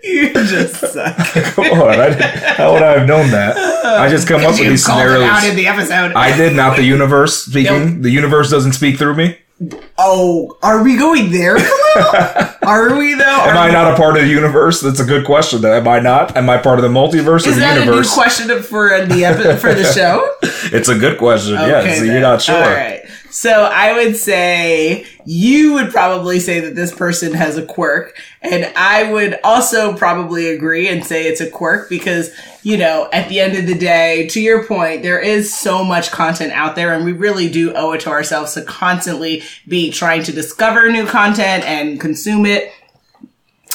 you 0.04 0.34
just 0.34 0.76
suck. 0.94 1.16
Come 1.56 1.66
on, 1.66 2.00
I 2.00 2.12
how 2.58 2.74
would 2.74 2.82
I 2.82 3.00
have 3.00 3.08
known 3.08 3.30
that? 3.32 3.56
I 3.86 4.10
just 4.10 4.28
come 4.28 4.42
up 4.42 4.52
with 4.52 4.60
You 4.62 4.70
these 4.72 4.86
called 4.86 5.02
it 5.02 5.22
out 5.22 5.44
in 5.44 5.52
scenarios. 5.52 5.56
the 5.56 5.68
episode. 5.68 6.14
I 6.16 6.36
did, 6.36 6.56
not 6.56 6.76
the 6.78 6.84
universe 6.84 7.46
speaking. 7.46 7.96
Nope. 7.96 8.04
The 8.04 8.10
universe 8.12 8.50
doesn't 8.50 8.74
speak 8.74 8.98
through 8.98 9.16
me. 9.16 9.38
Oh, 9.98 10.58
are 10.62 10.84
we 10.84 10.98
going 10.98 11.32
there? 11.32 11.58
Are 12.64 12.96
we 12.96 13.16
though? 13.16 13.24
Am 13.26 13.50
Are 13.50 13.60
I 13.60 13.66
we- 13.68 13.72
not 13.74 13.94
a 13.94 13.98
part 13.98 14.16
of 14.16 14.22
the 14.24 14.28
universe? 14.30 14.82
That's 14.82 15.00
a 15.00 15.04
good 15.06 15.26
question. 15.26 15.66
Am 15.66 15.88
I 15.88 16.00
not? 16.00 16.38
Am 16.38 16.50
I 16.50 16.58
part 16.58 16.80
of 16.80 16.84
the 16.84 16.90
multiverse 16.90 17.46
or 17.46 17.50
Is 17.50 17.56
the 17.56 17.62
that 17.62 17.82
a 17.88 17.92
new 17.92 18.04
question 18.08 18.62
for 18.64 18.94
uh, 18.94 19.06
the 19.06 19.26
epi- 19.26 19.60
for 19.60 19.74
the 19.74 19.84
show? 19.96 20.34
It's 20.76 20.88
a 20.88 20.98
good 20.98 21.18
question. 21.18 21.54
yeah, 21.56 21.94
so 21.96 22.04
you're 22.04 22.22
not 22.22 22.42
sure. 22.42 22.56
All 22.56 22.62
right. 22.62 23.04
So 23.30 23.50
I 23.52 23.94
would 23.94 24.16
say 24.16 25.06
you 25.26 25.74
would 25.74 25.92
probably 25.92 26.40
say 26.40 26.60
that 26.60 26.76
this 26.76 26.94
person 26.94 27.34
has 27.34 27.58
a 27.58 27.66
quirk, 27.66 28.18
and 28.42 28.72
I 28.76 29.12
would 29.12 29.40
also 29.44 29.96
probably 29.96 30.50
agree 30.50 30.88
and 30.88 31.06
say 31.06 31.26
it's 31.26 31.42
a 31.42 31.50
quirk 31.50 31.90
because 31.90 32.32
you 32.64 32.78
know 32.78 33.10
at 33.14 33.30
the 33.30 33.40
end 33.40 33.58
of 33.58 33.68
the 33.68 33.76
day, 33.78 34.28
to 34.28 34.42
your 34.42 34.66
point, 34.66 35.04
there 35.04 35.20
is 35.20 35.54
so 35.54 35.84
much 35.84 36.12
content 36.12 36.54
out 36.54 36.76
there, 36.76 36.94
and 36.94 37.06
we 37.06 37.12
really 37.12 37.50
do 37.50 37.74
owe 37.74 37.92
it 37.94 38.02
to 38.02 38.10
ourselves 38.10 38.54
to 38.54 38.62
constantly 38.64 39.44
be 39.68 39.92
trying 39.92 40.24
to 40.24 40.32
discover 40.32 40.92
new 40.92 41.06
content 41.06 41.64
and 41.66 42.00
consume 42.00 42.46
it 42.46 42.72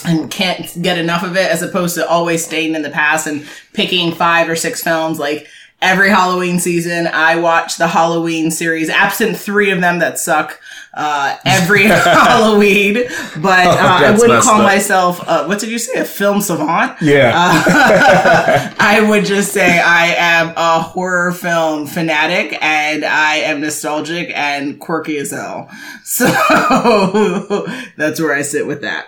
and 0.04 0.30
can't 0.30 0.82
get 0.82 0.98
enough 0.98 1.22
of 1.22 1.36
it 1.36 1.50
as 1.50 1.62
opposed 1.62 1.94
to 1.96 2.08
always 2.08 2.44
staying 2.44 2.74
in 2.74 2.82
the 2.82 2.90
past 2.90 3.26
and 3.26 3.46
picking 3.72 4.12
five 4.12 4.48
or 4.48 4.56
six 4.56 4.82
films 4.82 5.18
like 5.18 5.46
every 5.82 6.08
Halloween 6.08 6.58
season. 6.58 7.06
I 7.06 7.36
watch 7.36 7.76
the 7.76 7.88
Halloween 7.88 8.50
series 8.50 8.88
absent 8.88 9.36
three 9.36 9.70
of 9.70 9.80
them 9.80 9.98
that 9.98 10.18
suck 10.18 10.60
uh, 10.94 11.36
every 11.44 11.84
Halloween. 11.86 12.94
But 13.36 13.66
uh, 13.66 13.76
I 13.78 14.16
wouldn't 14.18 14.42
call 14.42 14.60
up. 14.60 14.66
myself 14.66 15.20
uh, 15.28 15.44
what 15.46 15.58
did 15.58 15.70
you 15.70 15.78
say? 15.78 16.00
A 16.00 16.04
film 16.04 16.40
savant? 16.40 17.00
Yeah. 17.02 17.32
I 18.78 19.06
would 19.08 19.24
just 19.24 19.52
say 19.52 19.78
I 19.78 20.06
am 20.16 20.54
a 20.56 20.80
horror 20.80 21.32
film 21.32 21.86
fanatic 21.86 22.56
and 22.62 23.04
I 23.04 23.36
am 23.36 23.60
nostalgic 23.60 24.30
and 24.34 24.80
quirky 24.80 25.18
as 25.18 25.30
hell. 25.30 25.70
So 26.04 26.26
that's 27.96 28.20
where 28.20 28.34
I 28.34 28.42
sit 28.42 28.66
with 28.66 28.80
that 28.82 29.06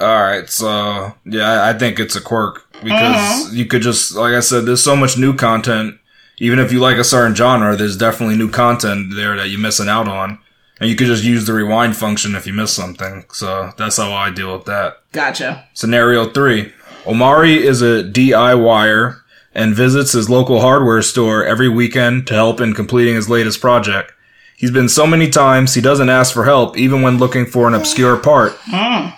All 0.00 0.22
right, 0.22 0.48
so 0.48 1.12
yeah, 1.24 1.64
I- 1.64 1.72
think 1.78 1.98
it's 1.98 2.16
a 2.16 2.20
quirk 2.20 2.64
because 2.72 3.46
Mm-hmm. 3.46 3.56
you 3.56 3.66
could 3.66 3.82
just, 3.82 4.14
like 4.14 4.32
I 4.34 4.40
said, 4.40 4.64
there's 4.66 4.82
so 4.82 4.94
much 4.96 5.18
new 5.18 5.34
content. 5.34 5.96
Even 6.38 6.60
if 6.60 6.70
you 6.72 6.78
like 6.78 6.98
a 6.98 7.04
certain 7.04 7.34
genre, 7.34 7.74
there's 7.74 7.96
definitely 7.96 8.36
new 8.36 8.48
content 8.48 9.14
there 9.16 9.36
that 9.36 9.48
you're 9.50 9.58
missing 9.58 9.88
out 9.88 10.06
on, 10.06 10.38
and 10.78 10.88
you 10.88 10.94
could 10.94 11.08
just 11.08 11.24
use 11.24 11.46
the 11.46 11.52
rewind 11.52 11.96
function 11.96 12.36
if 12.36 12.46
you 12.46 12.52
miss 12.52 12.72
something. 12.72 13.24
So 13.32 13.72
that's 13.76 13.96
how 13.96 14.12
I 14.12 14.30
deal 14.30 14.52
with 14.56 14.66
that. 14.66 14.98
gotcha 15.10 15.64
Scenario 15.74 16.28
three: 16.30 16.72
Omari 17.04 17.54
is 17.66 17.82
a 17.82 18.04
DIYer 18.04 19.20
and 19.52 19.74
visits 19.74 20.12
his 20.12 20.30
local 20.30 20.60
hardware 20.60 21.02
store 21.02 21.44
every 21.44 21.68
weekend 21.68 22.28
to 22.28 22.34
help 22.34 22.60
in 22.60 22.72
completing 22.74 23.16
his 23.16 23.28
latest 23.28 23.60
project. 23.60 24.12
He's 24.58 24.72
been 24.72 24.88
so 24.88 25.06
many 25.06 25.30
times 25.30 25.74
he 25.74 25.80
doesn't 25.80 26.08
ask 26.08 26.34
for 26.34 26.44
help 26.44 26.76
even 26.76 27.00
when 27.00 27.16
looking 27.18 27.46
for 27.46 27.68
an 27.68 27.74
obscure 27.74 28.16
part. 28.16 28.58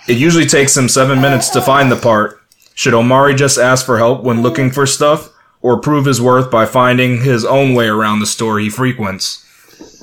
It 0.07 0.17
usually 0.17 0.45
takes 0.45 0.77
him 0.77 0.87
seven 0.87 1.19
minutes 1.19 1.49
to 1.49 1.61
find 1.61 1.91
the 1.91 1.95
part. 1.95 2.39
Should 2.75 2.93
Omari 2.93 3.33
just 3.33 3.57
ask 3.57 3.83
for 3.83 3.97
help 3.97 4.21
when 4.23 4.43
looking 4.43 4.69
for 4.69 4.85
stuff, 4.85 5.29
or 5.63 5.79
prove 5.79 6.05
his 6.05 6.21
worth 6.21 6.51
by 6.51 6.67
finding 6.67 7.21
his 7.23 7.43
own 7.43 7.73
way 7.73 7.87
around 7.87 8.19
the 8.19 8.27
store 8.27 8.59
he 8.59 8.69
frequents? 8.69 9.43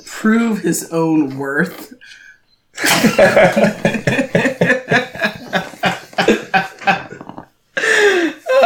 prove 0.05 0.59
his 0.59 0.89
own 0.91 1.37
worth. 1.37 1.93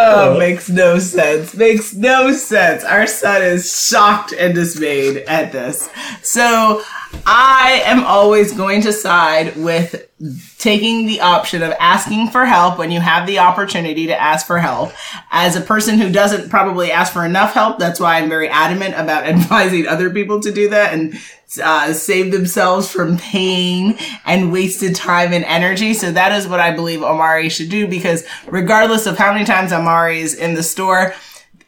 oh, 0.03 0.37
makes 0.39 0.53
makes 0.53 0.69
no 0.69 0.99
sense. 0.99 1.55
Makes 1.55 1.93
no 1.93 2.31
sense. 2.31 2.83
Our 2.83 3.07
son 3.07 3.41
is 3.41 3.71
shocked 3.89 4.33
and 4.33 4.53
dismayed 4.53 5.17
at 5.17 5.51
this. 5.51 5.89
So 6.21 6.83
I 7.25 7.81
am 7.85 8.03
always 8.03 8.53
going 8.53 8.81
to 8.81 8.93
side 8.93 9.55
with 9.55 10.09
taking 10.57 11.05
the 11.05 11.21
option 11.21 11.62
of 11.63 11.73
asking 11.79 12.29
for 12.29 12.45
help 12.45 12.77
when 12.77 12.91
you 12.91 12.99
have 12.99 13.27
the 13.27 13.39
opportunity 13.39 14.07
to 14.07 14.19
ask 14.19 14.45
for 14.45 14.59
help. 14.59 14.93
As 15.31 15.55
a 15.55 15.62
person 15.62 15.97
who 15.97 16.12
doesn't 16.12 16.49
probably 16.49 16.91
ask 16.91 17.12
for 17.12 17.25
enough 17.25 17.53
help, 17.53 17.79
that's 17.79 17.99
why 17.99 18.17
I'm 18.17 18.29
very 18.29 18.47
adamant 18.47 18.95
about 18.95 19.23
advising 19.27 19.88
other 19.88 20.09
people 20.09 20.39
to 20.41 20.51
do 20.51 20.69
that 20.69 20.93
and 20.93 21.15
uh, 21.62 21.93
save 21.93 22.31
themselves 22.31 22.91
from 22.91 23.17
pain 23.17 23.97
and 24.25 24.51
wasted 24.51 24.95
time 24.95 25.33
and 25.33 25.43
energy. 25.45 25.93
So 25.93 26.12
that 26.12 26.31
is 26.31 26.47
what 26.47 26.59
I 26.59 26.71
believe 26.71 27.03
Omari 27.03 27.49
should 27.49 27.69
do 27.69 27.88
because 27.88 28.23
regardless 28.47 29.05
of 29.05 29.17
how 29.17 29.33
many 29.33 29.45
times 29.45 29.71
Omari 29.71 30.21
is 30.21 30.33
in 30.33 30.53
the 30.53 30.63
store, 30.63 31.13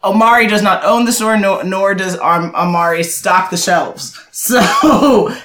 Omari 0.06 0.48
does 0.48 0.62
not 0.62 0.84
own 0.86 1.06
the 1.06 1.12
store, 1.12 1.36
no, 1.38 1.62
nor 1.62 1.96
does 1.96 2.18
um, 2.20 2.54
Omari 2.56 3.04
stock 3.04 3.50
the 3.50 3.58
shelves. 3.58 4.18
So 4.36 4.60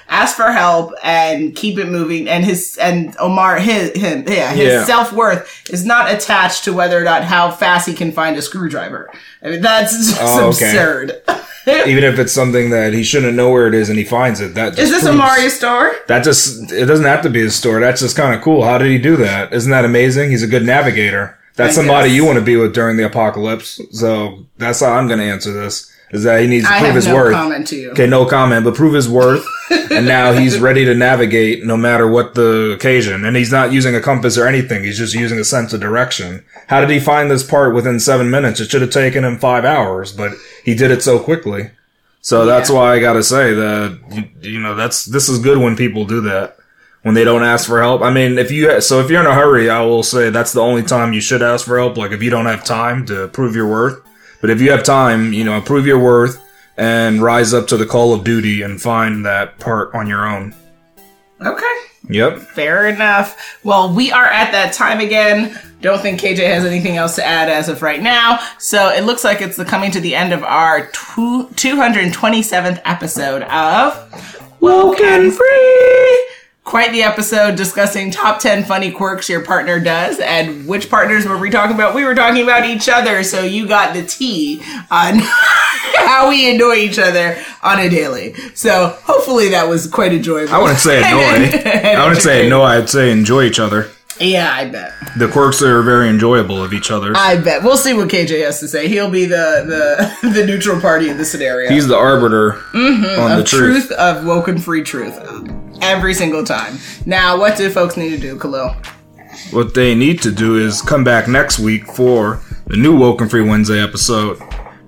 ask 0.08 0.34
for 0.34 0.50
help 0.50 0.92
and 1.04 1.54
keep 1.54 1.78
it 1.78 1.88
moving. 1.88 2.28
And 2.28 2.44
his 2.44 2.76
and 2.78 3.14
Omar 3.20 3.60
his 3.60 3.92
him 3.96 4.24
yeah 4.26 4.50
his 4.52 4.66
Yeah. 4.72 4.84
self 4.84 5.12
worth 5.12 5.48
is 5.70 5.86
not 5.86 6.10
attached 6.12 6.64
to 6.64 6.72
whether 6.72 6.98
or 7.00 7.04
not 7.04 7.22
how 7.22 7.52
fast 7.52 7.86
he 7.88 7.94
can 7.94 8.10
find 8.10 8.36
a 8.36 8.42
screwdriver. 8.42 9.08
I 9.44 9.50
mean 9.50 9.60
that's 9.62 9.96
just 9.96 10.18
Oh, 10.20 10.48
okay. 10.48 10.70
absurd. 10.70 11.22
Even 11.88 12.02
if 12.02 12.18
it's 12.18 12.32
something 12.32 12.70
that 12.70 12.92
he 12.92 13.04
shouldn't 13.04 13.36
know 13.36 13.50
where 13.52 13.68
it 13.68 13.74
is 13.74 13.90
and 13.90 13.96
he 13.98 14.04
finds 14.04 14.40
it, 14.40 14.54
that 14.54 14.76
Is 14.76 14.90
this 14.90 15.04
proves- 15.04 15.14
Omari's 15.20 15.52
store? 15.56 15.92
That 16.08 16.24
just 16.24 16.72
it 16.72 16.86
doesn't 16.86 17.06
have 17.06 17.22
to 17.22 17.30
be 17.30 17.40
his 17.42 17.54
store. 17.54 17.78
That's 17.78 18.00
just 18.00 18.16
kind 18.16 18.34
of 18.34 18.42
cool. 18.42 18.64
How 18.64 18.76
did 18.76 18.88
he 18.90 18.98
do 18.98 19.16
that? 19.18 19.52
Isn't 19.52 19.70
that 19.70 19.84
amazing? 19.84 20.30
He's 20.30 20.42
a 20.42 20.48
good 20.48 20.64
navigator. 20.64 21.38
That's 21.60 21.76
I 21.76 21.80
somebody 21.82 22.08
guess. 22.08 22.16
you 22.16 22.24
want 22.24 22.38
to 22.38 22.44
be 22.44 22.56
with 22.56 22.74
during 22.74 22.96
the 22.96 23.04
apocalypse. 23.06 23.80
So 23.90 24.46
that's 24.56 24.80
how 24.80 24.92
I'm 24.92 25.06
going 25.06 25.20
to 25.20 25.26
answer 25.26 25.52
this. 25.52 25.90
Is 26.10 26.24
that 26.24 26.40
he 26.40 26.48
needs 26.48 26.66
to 26.66 26.72
I 26.72 26.80
prove 26.80 26.94
his 26.96 27.06
no 27.06 27.14
worth. 27.14 27.34
comment 27.34 27.68
to 27.68 27.76
you. 27.76 27.90
Okay, 27.92 28.06
no 28.08 28.26
comment, 28.26 28.64
but 28.64 28.74
prove 28.74 28.94
his 28.94 29.08
worth. 29.08 29.46
and 29.92 30.06
now 30.06 30.32
he's 30.32 30.58
ready 30.58 30.84
to 30.84 30.94
navigate 30.94 31.64
no 31.64 31.76
matter 31.76 32.08
what 32.08 32.34
the 32.34 32.72
occasion. 32.72 33.24
And 33.24 33.36
he's 33.36 33.52
not 33.52 33.72
using 33.72 33.94
a 33.94 34.00
compass 34.00 34.36
or 34.36 34.48
anything. 34.48 34.82
He's 34.82 34.98
just 34.98 35.14
using 35.14 35.38
a 35.38 35.44
sense 35.44 35.72
of 35.72 35.80
direction. 35.80 36.44
How 36.66 36.80
did 36.80 36.90
he 36.90 36.98
find 36.98 37.30
this 37.30 37.44
part 37.48 37.74
within 37.76 38.00
seven 38.00 38.28
minutes? 38.28 38.58
It 38.58 38.70
should 38.70 38.82
have 38.82 38.90
taken 38.90 39.24
him 39.24 39.38
five 39.38 39.64
hours, 39.64 40.12
but 40.12 40.32
he 40.64 40.74
did 40.74 40.90
it 40.90 41.02
so 41.02 41.20
quickly. 41.20 41.70
So 42.22 42.44
that's 42.44 42.68
why 42.70 42.94
I 42.94 42.98
gotta 42.98 43.22
say 43.22 43.54
that, 43.54 43.98
you, 44.10 44.50
you 44.52 44.60
know, 44.60 44.74
that's, 44.74 45.04
this 45.04 45.28
is 45.28 45.38
good 45.38 45.58
when 45.58 45.76
people 45.76 46.04
do 46.04 46.20
that. 46.22 46.56
When 47.02 47.14
they 47.14 47.24
don't 47.24 47.42
ask 47.42 47.66
for 47.66 47.80
help. 47.80 48.02
I 48.02 48.12
mean, 48.12 48.36
if 48.36 48.50
you, 48.50 48.80
so 48.82 49.00
if 49.00 49.10
you're 49.10 49.20
in 49.20 49.26
a 49.26 49.34
hurry, 49.34 49.70
I 49.70 49.80
will 49.80 50.02
say 50.02 50.28
that's 50.28 50.52
the 50.52 50.60
only 50.60 50.82
time 50.82 51.14
you 51.14 51.22
should 51.22 51.42
ask 51.42 51.64
for 51.64 51.78
help. 51.78 51.96
Like 51.96 52.12
if 52.12 52.22
you 52.22 52.28
don't 52.28 52.44
have 52.44 52.62
time 52.62 53.06
to 53.06 53.28
prove 53.28 53.56
your 53.56 53.66
worth. 53.68 54.06
But 54.42 54.50
if 54.50 54.60
you 54.60 54.70
have 54.70 54.82
time, 54.82 55.32
you 55.32 55.44
know, 55.44 55.60
prove 55.62 55.86
your 55.86 55.98
worth 55.98 56.42
and 56.76 57.22
rise 57.22 57.54
up 57.54 57.66
to 57.68 57.76
the 57.76 57.86
call 57.86 58.12
of 58.12 58.24
duty 58.24 58.62
and 58.62 58.80
find 58.80 59.24
that 59.24 59.58
part 59.58 59.94
on 59.94 60.06
your 60.06 60.26
own. 60.26 60.54
Okay. 61.40 61.76
Yep. 62.08 62.38
Fair 62.38 62.88
enough. 62.88 63.58
Well, 63.64 63.94
we 63.94 64.10
are 64.12 64.26
at 64.26 64.52
that 64.52 64.72
time 64.72 65.00
again. 65.00 65.58
Don't 65.80 66.00
think 66.00 66.20
KJ 66.20 66.38
has 66.38 66.64
anything 66.64 66.96
else 66.96 67.16
to 67.16 67.24
add 67.24 67.48
as 67.48 67.68
of 67.68 67.82
right 67.82 68.02
now. 68.02 68.40
So 68.58 68.88
it 68.88 69.04
looks 69.04 69.24
like 69.24 69.40
it's 69.40 69.56
the 69.56 69.64
coming 69.64 69.90
to 69.92 70.00
the 70.00 70.14
end 70.14 70.32
of 70.32 70.42
our 70.42 70.86
two, 70.88 71.48
227th 71.54 72.80
episode 72.84 73.42
of 73.42 74.56
Woken 74.60 75.30
Free. 75.30 76.26
Quite 76.70 76.92
the 76.92 77.02
episode 77.02 77.56
discussing 77.56 78.12
top 78.12 78.38
10 78.38 78.62
funny 78.62 78.92
quirks 78.92 79.28
your 79.28 79.44
partner 79.44 79.80
does. 79.80 80.20
And 80.20 80.68
which 80.68 80.88
partners 80.88 81.26
were 81.26 81.36
we 81.36 81.50
talking 81.50 81.74
about? 81.74 81.96
We 81.96 82.04
were 82.04 82.14
talking 82.14 82.44
about 82.44 82.64
each 82.64 82.88
other. 82.88 83.24
So 83.24 83.42
you 83.42 83.66
got 83.66 83.92
the 83.92 84.06
tea 84.06 84.62
on 84.88 85.18
how 85.18 86.28
we 86.28 86.54
annoy 86.54 86.76
each 86.76 87.00
other 87.00 87.36
on 87.64 87.80
a 87.80 87.88
daily. 87.88 88.34
So 88.54 88.96
hopefully 89.02 89.48
that 89.48 89.68
was 89.68 89.88
quite 89.88 90.12
enjoyable. 90.12 90.54
I 90.54 90.58
wouldn't 90.58 90.78
say 90.78 90.98
annoy. 91.04 91.58
I 91.58 92.04
wouldn't 92.04 92.22
say 92.22 92.46
annoy. 92.46 92.62
I'd 92.62 92.88
say 92.88 93.10
enjoy 93.10 93.46
each 93.46 93.58
other. 93.58 93.90
Yeah, 94.20 94.52
I 94.54 94.68
bet. 94.68 94.92
The 95.18 95.26
quirks 95.26 95.60
are 95.62 95.82
very 95.82 96.08
enjoyable 96.08 96.62
of 96.62 96.72
each 96.72 96.92
other. 96.92 97.14
I 97.16 97.36
bet. 97.36 97.64
We'll 97.64 97.78
see 97.78 97.94
what 97.94 98.08
KJ 98.08 98.44
has 98.44 98.60
to 98.60 98.68
say. 98.68 98.86
He'll 98.86 99.10
be 99.10 99.24
the 99.24 100.14
the, 100.22 100.28
the 100.34 100.46
neutral 100.46 100.80
party 100.80 101.08
in 101.08 101.16
the 101.16 101.24
scenario. 101.24 101.68
He's 101.68 101.88
the 101.88 101.96
arbiter 101.96 102.52
mm-hmm. 102.72 103.20
on 103.20 103.38
the 103.38 103.42
truth. 103.42 103.88
truth 103.88 103.98
of 103.98 104.24
woken 104.24 104.58
free 104.58 104.84
truth. 104.84 105.18
Every 105.82 106.14
single 106.14 106.44
time. 106.44 106.78
Now, 107.06 107.38
what 107.38 107.56
do 107.56 107.70
folks 107.70 107.96
need 107.96 108.10
to 108.10 108.18
do, 108.18 108.38
Khalil? 108.38 108.74
What 109.52 109.74
they 109.74 109.94
need 109.94 110.20
to 110.22 110.30
do 110.30 110.58
is 110.58 110.82
come 110.82 111.04
back 111.04 111.28
next 111.28 111.58
week 111.58 111.86
for 111.86 112.40
the 112.66 112.76
new 112.76 112.96
Woken 112.96 113.28
Free 113.28 113.42
Wednesday 113.42 113.82
episode. 113.82 114.40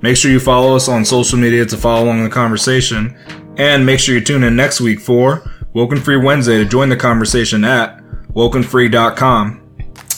Make 0.03 0.17
sure 0.17 0.31
you 0.31 0.41
follow 0.41 0.75
us 0.77 0.89
on 0.89 1.05
social 1.05 1.39
media 1.39 1.65
to 1.67 1.77
follow 1.77 2.05
along 2.05 2.25
the 2.25 2.31
conversation. 2.31 3.17
And 3.57 3.85
make 3.87 4.01
sure 4.01 4.15
you 4.15 4.21
tune 4.21 4.45
in 4.45 4.57
next 4.57 4.81
week 4.81 5.01
for 5.01 5.43
Woken 5.75 5.99
Free 5.99 6.17
Wednesday 6.17 6.59
to 6.59 6.65
join 6.65 6.89
the 6.89 6.97
conversation 6.97 7.65
at 7.65 7.99
wokenfree.com. 8.35 9.61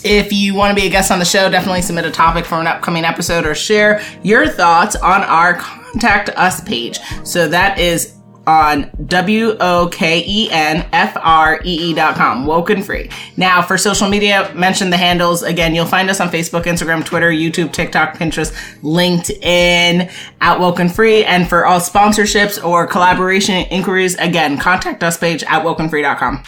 If 0.04 0.32
you 0.32 0.54
want 0.54 0.76
to 0.76 0.80
be 0.80 0.87
a 0.87 0.90
guest 0.90 1.10
on 1.10 1.18
the 1.18 1.24
show, 1.24 1.50
definitely 1.50 1.82
submit 1.82 2.04
a 2.04 2.10
topic 2.10 2.44
for 2.44 2.56
an 2.56 2.66
upcoming 2.66 3.04
episode 3.04 3.46
or 3.46 3.54
share 3.54 4.02
your 4.22 4.46
thoughts 4.46 4.96
on 4.96 5.22
our 5.22 5.54
contact 5.54 6.28
us 6.30 6.60
page. 6.60 6.98
So 7.24 7.48
that 7.48 7.78
is 7.78 8.14
on 8.46 8.90
W 9.07 9.57
O 9.61 9.88
K 9.90 10.24
E 10.26 10.50
N 10.50 10.87
F 10.92 11.16
R 11.20 11.61
E 11.64 11.90
E 11.90 11.94
dot 11.94 12.16
com, 12.16 12.46
Woken 12.46 12.83
Free. 12.83 13.11
Now, 13.37 13.62
for 13.62 13.78
social 13.78 14.09
media, 14.09 14.52
mention 14.54 14.90
the 14.90 14.96
handles. 14.96 15.42
Again, 15.42 15.74
you'll 15.74 15.87
find 15.87 16.11
us 16.11 16.20
on 16.20 16.28
Facebook, 16.28 16.64
Instagram, 16.64 17.04
Twitter, 17.04 17.30
YouTube, 17.30 17.72
TikTok, 17.72 18.14
Pinterest, 18.14 18.52
LinkedIn, 18.83 20.11
at 20.40 20.61
Woken 20.61 20.88
Free. 20.88 21.24
And 21.24 21.48
for 21.48 21.66
all 21.66 21.80
sponsorships 21.80 22.62
or 22.62 22.87
collaboration 22.87 23.66
inquiries, 23.70 24.14
again, 24.16 24.59
contact 24.59 25.02
us 25.02 25.16
page 25.16 25.42
at 25.44 25.64
wokenfree.com. 25.64 26.44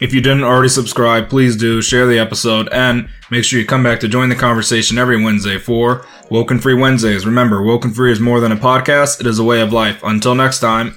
If 0.00 0.12
you 0.12 0.20
didn't 0.20 0.42
already 0.42 0.68
subscribe, 0.68 1.30
please 1.30 1.56
do 1.56 1.80
share 1.80 2.06
the 2.06 2.18
episode 2.18 2.68
and 2.72 3.08
make 3.30 3.44
sure 3.44 3.60
you 3.60 3.66
come 3.66 3.84
back 3.84 4.00
to 4.00 4.08
join 4.08 4.30
the 4.30 4.34
conversation 4.34 4.98
every 4.98 5.22
Wednesday 5.22 5.58
for 5.58 6.04
Woken 6.28 6.58
Free 6.58 6.74
Wednesdays. 6.74 7.24
Remember, 7.24 7.62
Woken 7.62 7.92
Free 7.92 8.10
is 8.10 8.18
more 8.18 8.40
than 8.40 8.50
a 8.50 8.56
podcast, 8.56 9.20
it 9.20 9.28
is 9.28 9.38
a 9.38 9.44
way 9.44 9.60
of 9.60 9.72
life. 9.72 10.02
Until 10.02 10.34
next 10.34 10.58
time, 10.58 10.94